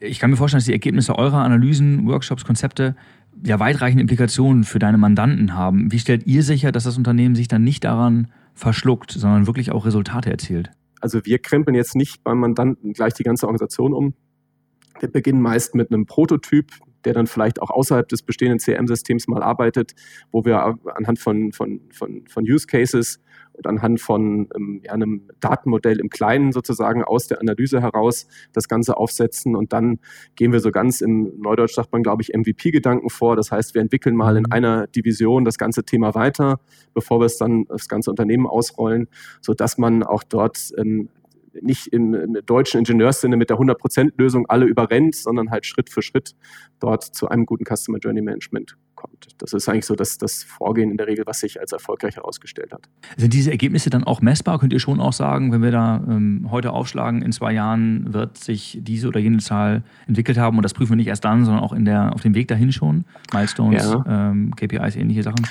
Ich 0.00 0.18
kann 0.18 0.30
mir 0.30 0.36
vorstellen, 0.36 0.58
dass 0.58 0.66
die 0.66 0.72
Ergebnisse 0.72 1.16
eurer 1.16 1.38
Analysen, 1.38 2.06
Workshops, 2.06 2.44
Konzepte 2.44 2.96
ja 3.44 3.60
weitreichende 3.60 4.02
Implikationen 4.02 4.64
für 4.64 4.78
deine 4.80 4.98
Mandanten 4.98 5.54
haben. 5.54 5.92
Wie 5.92 5.98
stellt 5.98 6.26
ihr 6.26 6.42
sicher, 6.42 6.72
dass 6.72 6.84
das 6.84 6.98
Unternehmen 6.98 7.36
sich 7.36 7.48
dann 7.48 7.62
nicht 7.62 7.84
daran 7.84 8.28
verschluckt, 8.58 9.12
sondern 9.12 9.46
wirklich 9.46 9.72
auch 9.72 9.86
Resultate 9.86 10.30
erzielt? 10.30 10.70
Also 11.00 11.24
wir 11.24 11.38
krempeln 11.38 11.74
jetzt 11.74 11.94
nicht 11.94 12.24
beim 12.24 12.38
Mandanten 12.38 12.92
gleich 12.92 13.14
die 13.14 13.22
ganze 13.22 13.46
Organisation 13.46 13.92
um. 13.94 14.14
Wir 15.00 15.10
beginnen 15.10 15.40
meist 15.40 15.74
mit 15.74 15.92
einem 15.92 16.06
Prototyp, 16.06 16.72
der 17.04 17.14
dann 17.14 17.26
vielleicht 17.26 17.62
auch 17.62 17.70
außerhalb 17.70 18.08
des 18.08 18.22
bestehenden 18.22 18.58
CRM-Systems 18.58 19.28
mal 19.28 19.42
arbeitet, 19.42 19.92
wo 20.30 20.44
wir 20.44 20.78
anhand 20.94 21.18
von, 21.18 21.52
von, 21.52 21.80
von, 21.92 22.24
von 22.28 22.44
Use 22.44 22.66
Cases 22.66 23.20
und 23.58 23.66
anhand 23.66 24.00
von 24.00 24.48
ähm, 24.54 24.80
ja, 24.84 24.92
einem 24.92 25.22
Datenmodell 25.40 25.98
im 26.00 26.10
Kleinen 26.10 26.52
sozusagen 26.52 27.04
aus 27.04 27.26
der 27.26 27.40
Analyse 27.40 27.82
heraus 27.82 28.26
das 28.52 28.68
Ganze 28.68 28.96
aufsetzen 28.96 29.56
und 29.56 29.72
dann 29.72 29.98
gehen 30.36 30.52
wir 30.52 30.60
so 30.60 30.70
ganz 30.70 31.00
im 31.00 31.32
Neudeutsch 31.38 31.74
sagt 31.74 31.92
man, 31.92 32.02
glaube 32.02 32.22
ich, 32.22 32.32
MVP-Gedanken 32.34 33.10
vor. 33.10 33.36
Das 33.36 33.50
heißt, 33.50 33.74
wir 33.74 33.82
entwickeln 33.82 34.16
mal 34.16 34.36
in 34.36 34.44
mhm. 34.44 34.52
einer 34.52 34.86
Division 34.86 35.44
das 35.44 35.58
ganze 35.58 35.84
Thema 35.84 36.14
weiter, 36.14 36.60
bevor 36.94 37.20
wir 37.20 37.26
es 37.26 37.36
dann 37.36 37.64
das 37.66 37.88
ganze 37.88 38.10
Unternehmen 38.10 38.46
ausrollen, 38.46 39.08
sodass 39.40 39.76
man 39.76 40.02
auch 40.02 40.22
dort 40.22 40.72
ähm, 40.78 41.08
nicht 41.62 41.88
im, 41.88 42.14
im, 42.14 42.38
deutschen 42.46 42.78
Ingenieurssinne 42.78 43.36
mit 43.36 43.50
der 43.50 43.58
100%-Lösung 43.58 44.46
alle 44.48 44.66
überrennt, 44.66 45.14
sondern 45.14 45.50
halt 45.50 45.66
Schritt 45.66 45.90
für 45.90 46.02
Schritt 46.02 46.34
dort 46.80 47.04
zu 47.04 47.28
einem 47.28 47.46
guten 47.46 47.64
Customer 47.64 47.98
Journey 47.98 48.22
Management 48.22 48.76
kommt. 48.94 49.28
Das 49.38 49.52
ist 49.52 49.68
eigentlich 49.68 49.86
so 49.86 49.94
das, 49.94 50.18
das 50.18 50.42
Vorgehen 50.42 50.90
in 50.90 50.96
der 50.96 51.06
Regel, 51.06 51.24
was 51.26 51.40
sich 51.40 51.60
als 51.60 51.72
erfolgreich 51.72 52.16
herausgestellt 52.16 52.72
hat. 52.72 52.88
Sind 53.16 53.32
diese 53.32 53.50
Ergebnisse 53.50 53.90
dann 53.90 54.04
auch 54.04 54.20
messbar? 54.20 54.58
Könnt 54.58 54.72
ihr 54.72 54.80
schon 54.80 55.00
auch 55.00 55.12
sagen, 55.12 55.52
wenn 55.52 55.62
wir 55.62 55.70
da 55.70 56.04
ähm, 56.08 56.48
heute 56.50 56.72
aufschlagen, 56.72 57.22
in 57.22 57.32
zwei 57.32 57.52
Jahren 57.52 58.12
wird 58.12 58.38
sich 58.38 58.78
diese 58.82 59.08
oder 59.08 59.20
jene 59.20 59.38
Zahl 59.38 59.84
entwickelt 60.06 60.38
haben 60.38 60.56
und 60.56 60.62
das 60.62 60.74
prüfen 60.74 60.92
wir 60.92 60.96
nicht 60.96 61.06
erst 61.06 61.24
dann, 61.24 61.44
sondern 61.44 61.62
auch 61.62 61.72
in 61.72 61.84
der, 61.84 62.12
auf 62.12 62.22
dem 62.22 62.34
Weg 62.34 62.48
dahin 62.48 62.72
schon? 62.72 63.04
Milestones, 63.32 63.84
ja. 63.84 64.30
ähm, 64.30 64.54
KPIs, 64.56 64.96
ähnliche 64.96 65.22
Sachen? 65.22 65.46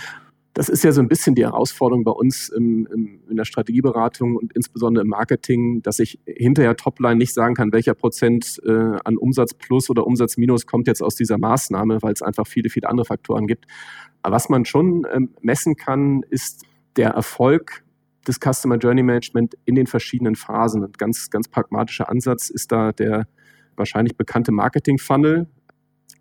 Das 0.57 0.69
ist 0.69 0.83
ja 0.83 0.91
so 0.91 1.01
ein 1.01 1.07
bisschen 1.07 1.35
die 1.35 1.45
Herausforderung 1.45 2.03
bei 2.03 2.09
uns 2.09 2.49
im, 2.49 2.87
im, 2.91 3.19
in 3.29 3.37
der 3.37 3.45
Strategieberatung 3.45 4.35
und 4.35 4.53
insbesondere 4.53 5.03
im 5.03 5.09
Marketing, 5.09 5.83
dass 5.83 5.99
ich 5.99 6.19
hinterher 6.25 6.75
Topline 6.75 7.15
nicht 7.15 7.35
sagen 7.35 7.53
kann, 7.53 7.71
welcher 7.71 7.93
Prozent 7.93 8.59
äh, 8.65 8.71
an 8.71 9.17
Umsatz 9.17 9.53
plus 9.53 9.87
oder 9.91 10.07
Umsatz 10.07 10.35
minus 10.35 10.65
kommt 10.65 10.87
jetzt 10.87 11.03
aus 11.03 11.13
dieser 11.13 11.37
Maßnahme, 11.37 12.01
weil 12.01 12.11
es 12.11 12.23
einfach 12.23 12.47
viele, 12.47 12.71
viele 12.71 12.89
andere 12.89 13.05
Faktoren 13.05 13.45
gibt. 13.45 13.65
Aber 14.23 14.35
was 14.35 14.49
man 14.49 14.65
schon 14.65 15.05
ähm, 15.13 15.29
messen 15.41 15.75
kann, 15.75 16.23
ist 16.27 16.63
der 16.95 17.11
Erfolg 17.11 17.83
des 18.27 18.39
Customer 18.39 18.77
Journey 18.77 19.03
Management 19.03 19.59
in 19.65 19.75
den 19.75 19.85
verschiedenen 19.85 20.35
Phasen. 20.35 20.83
Ein 20.83 20.91
ganz, 20.97 21.29
ganz 21.29 21.49
pragmatischer 21.49 22.09
Ansatz 22.09 22.49
ist 22.49 22.71
da 22.71 22.93
der 22.93 23.27
wahrscheinlich 23.75 24.17
bekannte 24.17 24.51
Marketing 24.51 24.97
Funnel, 24.97 25.45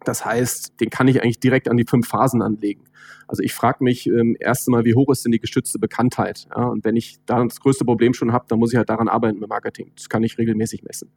das 0.06 0.24
heißt, 0.24 0.80
den 0.80 0.88
kann 0.88 1.08
ich 1.08 1.22
eigentlich 1.22 1.40
direkt 1.40 1.68
an 1.68 1.76
die 1.76 1.84
fünf 1.84 2.06
Phasen 2.06 2.40
anlegen. 2.40 2.84
Also 3.26 3.42
ich 3.42 3.52
frage 3.52 3.82
mich 3.82 4.06
ähm, 4.06 4.36
erst 4.38 4.68
einmal, 4.68 4.84
wie 4.84 4.94
hoch 4.94 5.10
ist 5.10 5.24
denn 5.24 5.32
die 5.32 5.40
gestützte 5.40 5.80
Bekanntheit? 5.80 6.46
Ja, 6.56 6.66
und 6.66 6.84
wenn 6.84 6.94
ich 6.94 7.18
da 7.26 7.42
das 7.42 7.58
größte 7.58 7.84
Problem 7.84 8.14
schon 8.14 8.32
habe, 8.32 8.46
dann 8.48 8.60
muss 8.60 8.72
ich 8.72 8.76
halt 8.76 8.88
daran 8.88 9.08
arbeiten 9.08 9.40
mit 9.40 9.48
Marketing. 9.48 9.90
Das 9.96 10.08
kann 10.08 10.22
ich 10.22 10.38
regelmäßig 10.38 10.84
messen. 10.84 11.10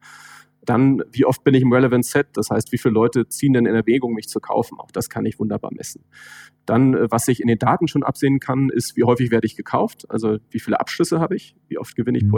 Dann, 0.65 1.03
wie 1.11 1.25
oft 1.25 1.43
bin 1.43 1.53
ich 1.53 1.61
im 1.61 1.71
Relevant 1.71 2.03
Set? 2.03 2.29
Das 2.33 2.49
heißt, 2.49 2.71
wie 2.71 2.79
viele 2.79 2.95
Leute 2.95 3.27
ziehen 3.27 3.53
denn 3.53 3.67
in 3.67 3.75
Erwägung, 3.75 4.13
mich 4.13 4.27
zu 4.27 4.39
kaufen? 4.39 4.79
Auch 4.79 4.91
das 4.91 5.09
kann 5.09 5.25
ich 5.25 5.39
wunderbar 5.39 5.71
messen. 5.71 6.03
Dann, 6.65 6.95
äh, 6.95 7.11
was 7.11 7.27
ich 7.27 7.41
in 7.41 7.47
den 7.47 7.59
Daten 7.59 7.87
schon 7.87 8.03
absehen 8.03 8.39
kann, 8.39 8.69
ist, 8.69 8.97
wie 8.97 9.03
häufig 9.03 9.29
werde 9.29 9.45
ich 9.45 9.55
gekauft? 9.55 10.05
Also, 10.09 10.39
wie 10.49 10.59
viele 10.59 10.79
Abschlüsse 10.79 11.19
habe 11.19 11.35
ich? 11.35 11.55
Wie 11.67 11.77
oft 11.77 11.95
gewinne 11.95 12.17
ich 12.17 12.25
mhm. 12.25 12.31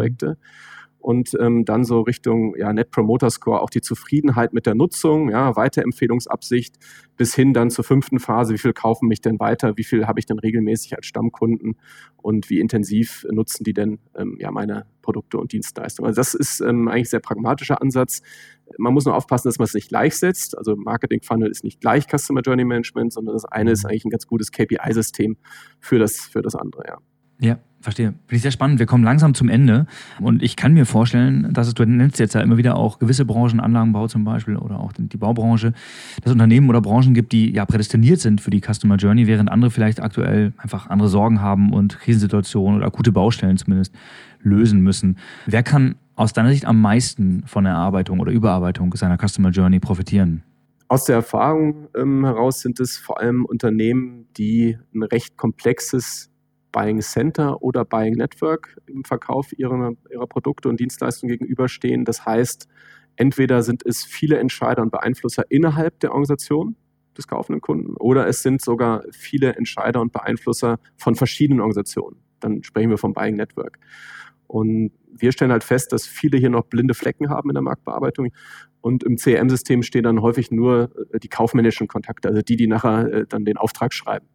Und 1.01 1.35
ähm, 1.39 1.65
dann 1.65 1.83
so 1.83 2.01
Richtung 2.01 2.55
ja, 2.55 2.71
Net 2.71 2.91
Promoter 2.91 3.29
Score 3.31 3.61
auch 3.61 3.71
die 3.71 3.81
Zufriedenheit 3.81 4.53
mit 4.53 4.67
der 4.67 4.75
Nutzung, 4.75 5.29
ja, 5.29 5.55
Weiterempfehlungsabsicht 5.55 6.77
bis 7.17 7.33
hin 7.33 7.53
dann 7.53 7.69
zur 7.71 7.83
fünften 7.83 8.19
Phase, 8.19 8.53
wie 8.53 8.59
viel 8.59 8.73
kaufen 8.73 9.07
mich 9.07 9.19
denn 9.19 9.39
weiter, 9.39 9.77
wie 9.77 9.83
viel 9.83 10.07
habe 10.07 10.19
ich 10.19 10.25
denn 10.25 10.39
regelmäßig 10.39 10.95
als 10.95 11.07
Stammkunden 11.07 11.75
und 12.17 12.49
wie 12.49 12.59
intensiv 12.59 13.25
nutzen 13.31 13.63
die 13.63 13.73
denn 13.73 13.99
ähm, 14.15 14.37
ja, 14.39 14.51
meine 14.51 14.85
Produkte 15.01 15.37
und 15.37 15.51
Dienstleistungen. 15.51 16.07
Also 16.07 16.19
das 16.19 16.33
ist 16.35 16.61
ähm, 16.61 16.87
eigentlich 16.87 17.07
ein 17.07 17.11
sehr 17.11 17.19
pragmatischer 17.19 17.81
Ansatz. 17.81 18.21
Man 18.77 18.93
muss 18.93 19.05
nur 19.05 19.15
aufpassen, 19.15 19.47
dass 19.47 19.57
man 19.57 19.65
es 19.65 19.73
nicht 19.73 19.89
gleichsetzt. 19.89 20.57
Also 20.57 20.75
Marketing 20.75 21.21
Funnel 21.23 21.49
ist 21.49 21.63
nicht 21.63 21.81
gleich 21.81 22.05
Customer 22.07 22.41
Journey 22.41 22.63
Management, 22.63 23.13
sondern 23.13 23.33
das 23.33 23.45
eine 23.45 23.71
ist 23.71 23.83
mhm. 23.83 23.89
eigentlich 23.89 24.05
ein 24.05 24.11
ganz 24.11 24.27
gutes 24.27 24.51
KPI-System 24.51 25.37
für 25.79 25.97
das, 25.97 26.19
für 26.19 26.41
das 26.41 26.55
andere, 26.55 26.83
ja. 26.87 26.97
Ja, 27.39 27.59
verstehe. 27.81 28.07
Finde 28.07 28.35
ich 28.35 28.41
sehr 28.41 28.51
spannend. 28.51 28.79
Wir 28.79 28.85
kommen 28.85 29.03
langsam 29.03 29.33
zum 29.33 29.49
Ende. 29.49 29.85
Und 30.19 30.41
ich 30.41 30.55
kann 30.55 30.73
mir 30.73 30.85
vorstellen, 30.85 31.51
dass 31.53 31.67
es, 31.67 31.73
du 31.73 31.85
nennst 31.85 32.19
jetzt 32.19 32.33
ja 32.33 32.41
immer 32.41 32.57
wieder 32.57 32.75
auch 32.75 32.99
gewisse 32.99 33.25
Branchen, 33.25 33.59
Anlagenbau 33.59 34.07
zum 34.07 34.23
Beispiel 34.23 34.55
oder 34.55 34.79
auch 34.79 34.93
die 34.97 35.17
Baubranche, 35.17 35.71
dass 35.71 36.27
es 36.27 36.31
Unternehmen 36.31 36.69
oder 36.69 36.81
Branchen 36.81 37.13
gibt, 37.13 37.31
die 37.31 37.51
ja 37.51 37.65
prädestiniert 37.65 38.19
sind 38.19 38.41
für 38.41 38.51
die 38.51 38.61
Customer 38.61 38.95
Journey, 38.95 39.27
während 39.27 39.51
andere 39.51 39.71
vielleicht 39.71 40.01
aktuell 40.01 40.53
einfach 40.57 40.89
andere 40.89 41.09
Sorgen 41.09 41.41
haben 41.41 41.73
und 41.73 41.99
Krisensituationen 41.99 42.77
oder 42.77 42.87
akute 42.87 43.11
Baustellen 43.11 43.57
zumindest 43.57 43.93
lösen 44.41 44.81
müssen. 44.81 45.17
Wer 45.45 45.63
kann 45.63 45.95
aus 46.15 46.33
deiner 46.33 46.49
Sicht 46.49 46.65
am 46.65 46.81
meisten 46.81 47.43
von 47.45 47.63
der 47.63 47.73
Erarbeitung 47.73 48.19
oder 48.19 48.31
Überarbeitung 48.31 48.93
seiner 48.95 49.17
Customer 49.17 49.49
Journey 49.49 49.79
profitieren? 49.79 50.43
Aus 50.87 51.05
der 51.05 51.15
Erfahrung 51.15 51.87
ähm, 51.95 52.25
heraus 52.25 52.59
sind 52.59 52.79
es 52.81 52.97
vor 52.97 53.19
allem 53.19 53.45
Unternehmen, 53.45 54.27
die 54.35 54.77
ein 54.93 55.03
recht 55.03 55.37
komplexes 55.37 56.30
Buying 56.71 57.01
Center 57.01 57.61
oder 57.61 57.85
Buying 57.85 58.15
Network 58.15 58.77
im 58.87 59.03
Verkauf 59.03 59.57
ihrer, 59.57 59.93
ihrer 60.11 60.27
Produkte 60.27 60.69
und 60.69 60.79
Dienstleistungen 60.79 61.31
gegenüberstehen. 61.31 62.05
Das 62.05 62.25
heißt, 62.25 62.67
entweder 63.15 63.61
sind 63.63 63.85
es 63.85 64.03
viele 64.03 64.37
Entscheider 64.37 64.81
und 64.81 64.91
Beeinflusser 64.91 65.43
innerhalb 65.49 65.99
der 65.99 66.11
Organisation 66.11 66.75
des 67.17 67.27
kaufenden 67.27 67.61
Kunden 67.61 67.95
oder 67.97 68.27
es 68.27 68.41
sind 68.41 68.61
sogar 68.61 69.03
viele 69.11 69.55
Entscheider 69.55 69.99
und 69.99 70.13
Beeinflusser 70.13 70.79
von 70.95 71.15
verschiedenen 71.15 71.59
Organisationen. 71.59 72.17
Dann 72.39 72.63
sprechen 72.63 72.89
wir 72.89 72.97
vom 72.97 73.13
Buying 73.13 73.35
Network. 73.35 73.77
Und 74.47 74.91
wir 75.13 75.31
stellen 75.31 75.51
halt 75.51 75.63
fest, 75.63 75.93
dass 75.93 76.05
viele 76.05 76.37
hier 76.37 76.49
noch 76.49 76.65
blinde 76.65 76.93
Flecken 76.93 77.29
haben 77.29 77.49
in 77.49 77.53
der 77.53 77.61
Marktbearbeitung. 77.61 78.29
Und 78.81 79.03
im 79.03 79.17
CRM-System 79.17 79.83
stehen 79.83 80.03
dann 80.03 80.21
häufig 80.21 80.51
nur 80.51 80.91
äh, 81.13 81.19
die 81.19 81.29
kaufmännischen 81.29 81.87
Kontakte, 81.87 82.29
also 82.29 82.41
die, 82.41 82.55
die 82.55 82.67
nachher 82.67 83.13
äh, 83.13 83.25
dann 83.27 83.45
den 83.45 83.57
Auftrag 83.57 83.93
schreiben 83.93 84.27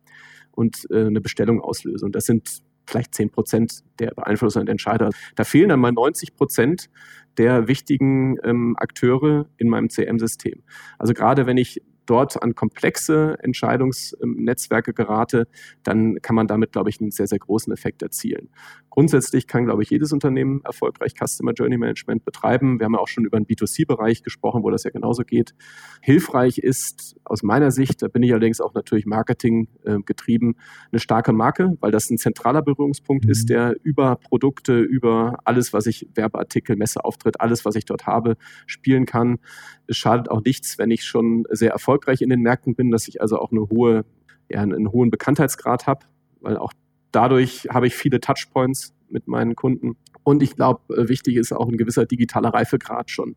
und 0.56 0.86
äh, 0.90 1.06
eine 1.06 1.20
Bestellung 1.20 1.60
auslöse. 1.60 2.04
Und 2.04 2.16
das 2.16 2.24
sind 2.24 2.62
vielleicht 2.86 3.14
10 3.14 3.30
Prozent 3.30 3.80
der 3.98 4.12
Beeinflusser 4.12 4.60
und 4.60 4.68
Entscheider. 4.68 5.10
Da 5.34 5.44
fehlen 5.44 5.68
dann 5.68 5.80
mal 5.80 5.92
90 5.92 6.34
Prozent 6.34 6.88
der 7.36 7.68
wichtigen 7.68 8.36
ähm, 8.44 8.74
Akteure 8.78 9.46
in 9.58 9.68
meinem 9.68 9.90
CM-System. 9.90 10.62
Also 10.98 11.12
gerade 11.12 11.46
wenn 11.46 11.56
ich 11.56 11.82
dort 12.06 12.42
an 12.42 12.54
komplexe 12.54 13.36
Entscheidungsnetzwerke 13.42 14.92
gerate, 14.92 15.48
dann 15.82 16.20
kann 16.22 16.36
man 16.36 16.46
damit, 16.46 16.72
glaube 16.72 16.90
ich, 16.90 17.00
einen 17.00 17.10
sehr, 17.10 17.26
sehr 17.26 17.38
großen 17.38 17.72
Effekt 17.72 18.02
erzielen. 18.02 18.48
Grundsätzlich 18.90 19.46
kann, 19.46 19.66
glaube 19.66 19.82
ich, 19.82 19.90
jedes 19.90 20.12
Unternehmen 20.12 20.62
erfolgreich 20.64 21.12
Customer 21.14 21.52
Journey 21.52 21.76
Management 21.76 22.24
betreiben. 22.24 22.78
Wir 22.78 22.86
haben 22.86 22.94
ja 22.94 22.98
auch 23.00 23.08
schon 23.08 23.26
über 23.26 23.38
den 23.38 23.46
B2C-Bereich 23.46 24.22
gesprochen, 24.22 24.62
wo 24.62 24.70
das 24.70 24.84
ja 24.84 24.90
genauso 24.90 25.22
geht. 25.22 25.54
Hilfreich 26.00 26.58
ist 26.58 27.16
aus 27.24 27.42
meiner 27.42 27.70
Sicht, 27.70 28.00
da 28.00 28.08
bin 28.08 28.22
ich 28.22 28.32
allerdings 28.32 28.60
auch 28.60 28.72
natürlich 28.72 29.04
Marketing 29.04 29.68
äh, 29.84 29.98
getrieben, 29.98 30.56
eine 30.92 30.98
starke 30.98 31.34
Marke, 31.34 31.76
weil 31.80 31.90
das 31.90 32.08
ein 32.08 32.16
zentraler 32.16 32.62
Berührungspunkt 32.62 33.26
mhm. 33.26 33.30
ist, 33.30 33.50
der 33.50 33.76
über 33.82 34.16
Produkte, 34.16 34.80
über 34.80 35.40
alles, 35.44 35.74
was 35.74 35.86
ich 35.86 36.08
Werbeartikel, 36.14 36.76
Messeauftritt, 36.76 37.40
alles, 37.40 37.66
was 37.66 37.74
ich 37.74 37.84
dort 37.84 38.06
habe, 38.06 38.36
spielen 38.66 39.04
kann. 39.04 39.38
Es 39.86 39.98
schadet 39.98 40.30
auch 40.30 40.42
nichts, 40.42 40.78
wenn 40.78 40.90
ich 40.90 41.04
schon 41.04 41.44
sehr 41.50 41.72
erfolgreich 41.72 41.95
in 42.20 42.30
den 42.30 42.40
Märkten 42.40 42.74
bin, 42.74 42.90
dass 42.90 43.08
ich 43.08 43.20
also 43.20 43.38
auch 43.38 43.52
eine 43.52 43.68
hohe, 43.68 44.04
ja, 44.48 44.60
einen 44.60 44.92
hohen 44.92 45.10
Bekanntheitsgrad 45.10 45.86
habe, 45.86 46.06
weil 46.40 46.56
auch 46.56 46.72
Dadurch 47.16 47.66
habe 47.70 47.86
ich 47.86 47.94
viele 47.94 48.20
Touchpoints 48.20 48.94
mit 49.08 49.26
meinen 49.26 49.56
Kunden. 49.56 49.96
Und 50.22 50.42
ich 50.42 50.54
glaube, 50.54 50.94
äh, 50.94 51.08
wichtig 51.08 51.36
ist 51.36 51.50
auch 51.50 51.66
ein 51.66 51.78
gewisser 51.78 52.04
digitaler 52.04 52.50
Reifegrad 52.50 53.10
schon. 53.10 53.36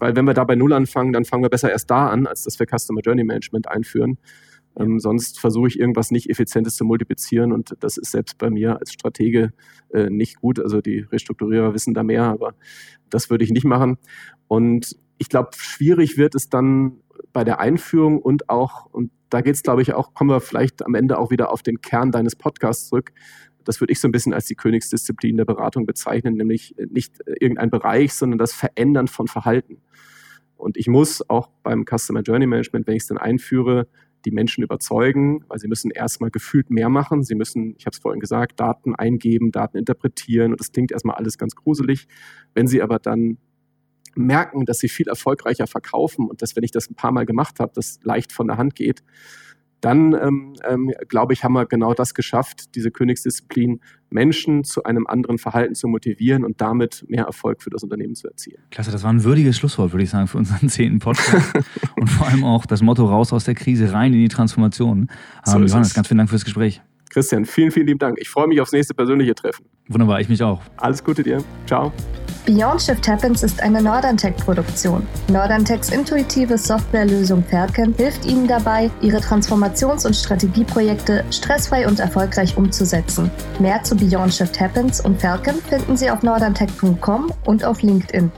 Weil 0.00 0.16
wenn 0.16 0.24
wir 0.24 0.34
da 0.34 0.42
bei 0.42 0.56
Null 0.56 0.72
anfangen, 0.72 1.12
dann 1.12 1.24
fangen 1.24 1.44
wir 1.44 1.48
besser 1.48 1.70
erst 1.70 1.88
da 1.88 2.08
an, 2.08 2.26
als 2.26 2.42
dass 2.42 2.58
wir 2.58 2.66
Customer 2.66 3.00
Journey 3.00 3.22
Management 3.22 3.68
einführen. 3.68 4.18
Ähm, 4.76 4.98
sonst 4.98 5.38
versuche 5.38 5.68
ich 5.68 5.78
irgendwas 5.78 6.10
nicht 6.10 6.30
Effizientes 6.30 6.74
zu 6.74 6.84
multiplizieren 6.84 7.52
und 7.52 7.76
das 7.78 7.96
ist 7.96 8.10
selbst 8.10 8.38
bei 8.38 8.50
mir 8.50 8.80
als 8.80 8.92
Stratege 8.92 9.52
äh, 9.92 10.10
nicht 10.10 10.40
gut. 10.40 10.58
Also 10.58 10.80
die 10.80 11.00
Restrukturierer 11.00 11.74
wissen 11.74 11.94
da 11.94 12.02
mehr, 12.02 12.24
aber 12.24 12.56
das 13.08 13.30
würde 13.30 13.44
ich 13.44 13.52
nicht 13.52 13.66
machen. 13.66 13.98
Und 14.48 14.96
ich 15.18 15.28
glaube, 15.28 15.50
schwierig 15.56 16.16
wird 16.16 16.34
es 16.34 16.48
dann 16.48 17.01
bei 17.32 17.44
der 17.44 17.60
Einführung 17.60 18.20
und 18.20 18.48
auch, 18.48 18.86
und 18.86 19.10
da 19.30 19.40
geht 19.40 19.54
es, 19.54 19.62
glaube 19.62 19.82
ich, 19.82 19.94
auch, 19.94 20.14
kommen 20.14 20.30
wir 20.30 20.40
vielleicht 20.40 20.84
am 20.84 20.94
Ende 20.94 21.18
auch 21.18 21.30
wieder 21.30 21.50
auf 21.50 21.62
den 21.62 21.80
Kern 21.80 22.12
deines 22.12 22.36
Podcasts 22.36 22.88
zurück. 22.88 23.12
Das 23.64 23.80
würde 23.80 23.92
ich 23.92 24.00
so 24.00 24.08
ein 24.08 24.12
bisschen 24.12 24.34
als 24.34 24.46
die 24.46 24.54
Königsdisziplin 24.54 25.36
der 25.36 25.44
Beratung 25.44 25.86
bezeichnen, 25.86 26.36
nämlich 26.36 26.74
nicht 26.90 27.20
irgendein 27.40 27.70
Bereich, 27.70 28.12
sondern 28.12 28.38
das 28.38 28.52
Verändern 28.52 29.08
von 29.08 29.28
Verhalten. 29.28 29.78
Und 30.56 30.76
ich 30.76 30.88
muss 30.88 31.28
auch 31.28 31.48
beim 31.62 31.84
Customer 31.84 32.20
Journey 32.20 32.46
Management, 32.46 32.86
wenn 32.86 32.96
ich 32.96 33.02
es 33.02 33.08
dann 33.08 33.18
einführe, 33.18 33.88
die 34.24 34.30
Menschen 34.30 34.62
überzeugen, 34.62 35.44
weil 35.48 35.58
sie 35.58 35.68
müssen 35.68 35.90
erstmal 35.90 36.30
gefühlt 36.30 36.70
mehr 36.70 36.88
machen. 36.88 37.24
Sie 37.24 37.34
müssen, 37.34 37.74
ich 37.78 37.86
habe 37.86 37.94
es 37.94 37.98
vorhin 37.98 38.20
gesagt, 38.20 38.60
Daten 38.60 38.94
eingeben, 38.94 39.50
Daten 39.50 39.76
interpretieren 39.76 40.52
und 40.52 40.60
das 40.60 40.70
klingt 40.70 40.92
erstmal 40.92 41.16
alles 41.16 41.38
ganz 41.38 41.56
gruselig. 41.56 42.06
Wenn 42.54 42.66
sie 42.66 42.82
aber 42.82 42.98
dann 42.98 43.38
merken, 44.14 44.64
dass 44.64 44.78
sie 44.78 44.88
viel 44.88 45.08
erfolgreicher 45.08 45.66
verkaufen 45.66 46.28
und 46.28 46.42
dass, 46.42 46.56
wenn 46.56 46.64
ich 46.64 46.70
das 46.70 46.90
ein 46.90 46.94
paar 46.94 47.12
Mal 47.12 47.26
gemacht 47.26 47.60
habe, 47.60 47.72
das 47.74 48.00
leicht 48.02 48.32
von 48.32 48.48
der 48.48 48.58
Hand 48.58 48.74
geht, 48.74 49.02
dann 49.82 50.14
ähm, 50.14 50.54
ähm, 50.64 50.92
glaube 51.08 51.32
ich, 51.32 51.42
haben 51.42 51.54
wir 51.54 51.66
genau 51.66 51.92
das 51.92 52.14
geschafft, 52.14 52.76
diese 52.76 52.92
Königsdisziplin, 52.92 53.80
Menschen 54.10 54.62
zu 54.62 54.84
einem 54.84 55.06
anderen 55.08 55.38
Verhalten 55.38 55.74
zu 55.74 55.88
motivieren 55.88 56.44
und 56.44 56.60
damit 56.60 57.04
mehr 57.08 57.24
Erfolg 57.24 57.62
für 57.62 57.70
das 57.70 57.82
Unternehmen 57.82 58.14
zu 58.14 58.28
erzielen. 58.28 58.62
Klasse, 58.70 58.92
das 58.92 59.02
war 59.02 59.12
ein 59.12 59.24
würdiges 59.24 59.56
Schlusswort, 59.56 59.92
würde 59.92 60.04
ich 60.04 60.10
sagen, 60.10 60.28
für 60.28 60.38
unseren 60.38 60.68
zehnten 60.68 61.00
Podcast. 61.00 61.52
und 62.00 62.08
vor 62.08 62.28
allem 62.28 62.44
auch 62.44 62.64
das 62.64 62.80
Motto 62.80 63.06
raus 63.06 63.32
aus 63.32 63.44
der 63.44 63.54
Krise, 63.54 63.92
rein 63.92 64.12
in 64.12 64.20
die 64.20 64.28
Transformation. 64.28 65.10
So 65.44 65.56
ähm, 65.56 65.66
Johannes, 65.66 65.94
ganz 65.94 66.06
vielen 66.06 66.18
Dank 66.18 66.30
fürs 66.30 66.44
Gespräch. 66.44 66.80
Christian, 67.12 67.44
vielen, 67.44 67.70
vielen 67.70 67.86
lieben 67.86 67.98
Dank. 67.98 68.18
Ich 68.18 68.30
freue 68.30 68.46
mich 68.46 68.60
aufs 68.60 68.72
nächste 68.72 68.94
persönliche 68.94 69.34
Treffen. 69.34 69.66
Wunderbar, 69.88 70.20
ich 70.20 70.30
mich 70.30 70.42
auch. 70.42 70.62
Alles 70.78 71.04
Gute 71.04 71.22
dir. 71.22 71.44
Ciao. 71.66 71.92
Beyond 72.46 72.80
Shift 72.82 73.06
Happens 73.06 73.42
ist 73.42 73.62
eine 73.62 73.82
Norderntech-Produktion. 73.82 75.06
Norderntechs 75.28 75.90
intuitive 75.90 76.58
Softwarelösung 76.58 77.44
Ferken 77.44 77.94
hilft 77.94 78.24
Ihnen 78.24 78.48
dabei, 78.48 78.90
Ihre 79.00 79.18
Transformations- 79.18 80.06
und 80.06 80.16
Strategieprojekte 80.16 81.24
stressfrei 81.30 81.86
und 81.86 82.00
erfolgreich 82.00 82.56
umzusetzen. 82.56 83.30
Mehr 83.60 83.82
zu 83.84 83.94
Beyond 83.94 84.34
Shift 84.34 84.58
Happens 84.58 85.04
und 85.04 85.20
Ferken 85.20 85.56
finden 85.68 85.96
Sie 85.96 86.10
auf 86.10 86.22
norderntech.com 86.22 87.30
und 87.44 87.64
auf 87.64 87.82
LinkedIn. 87.82 88.32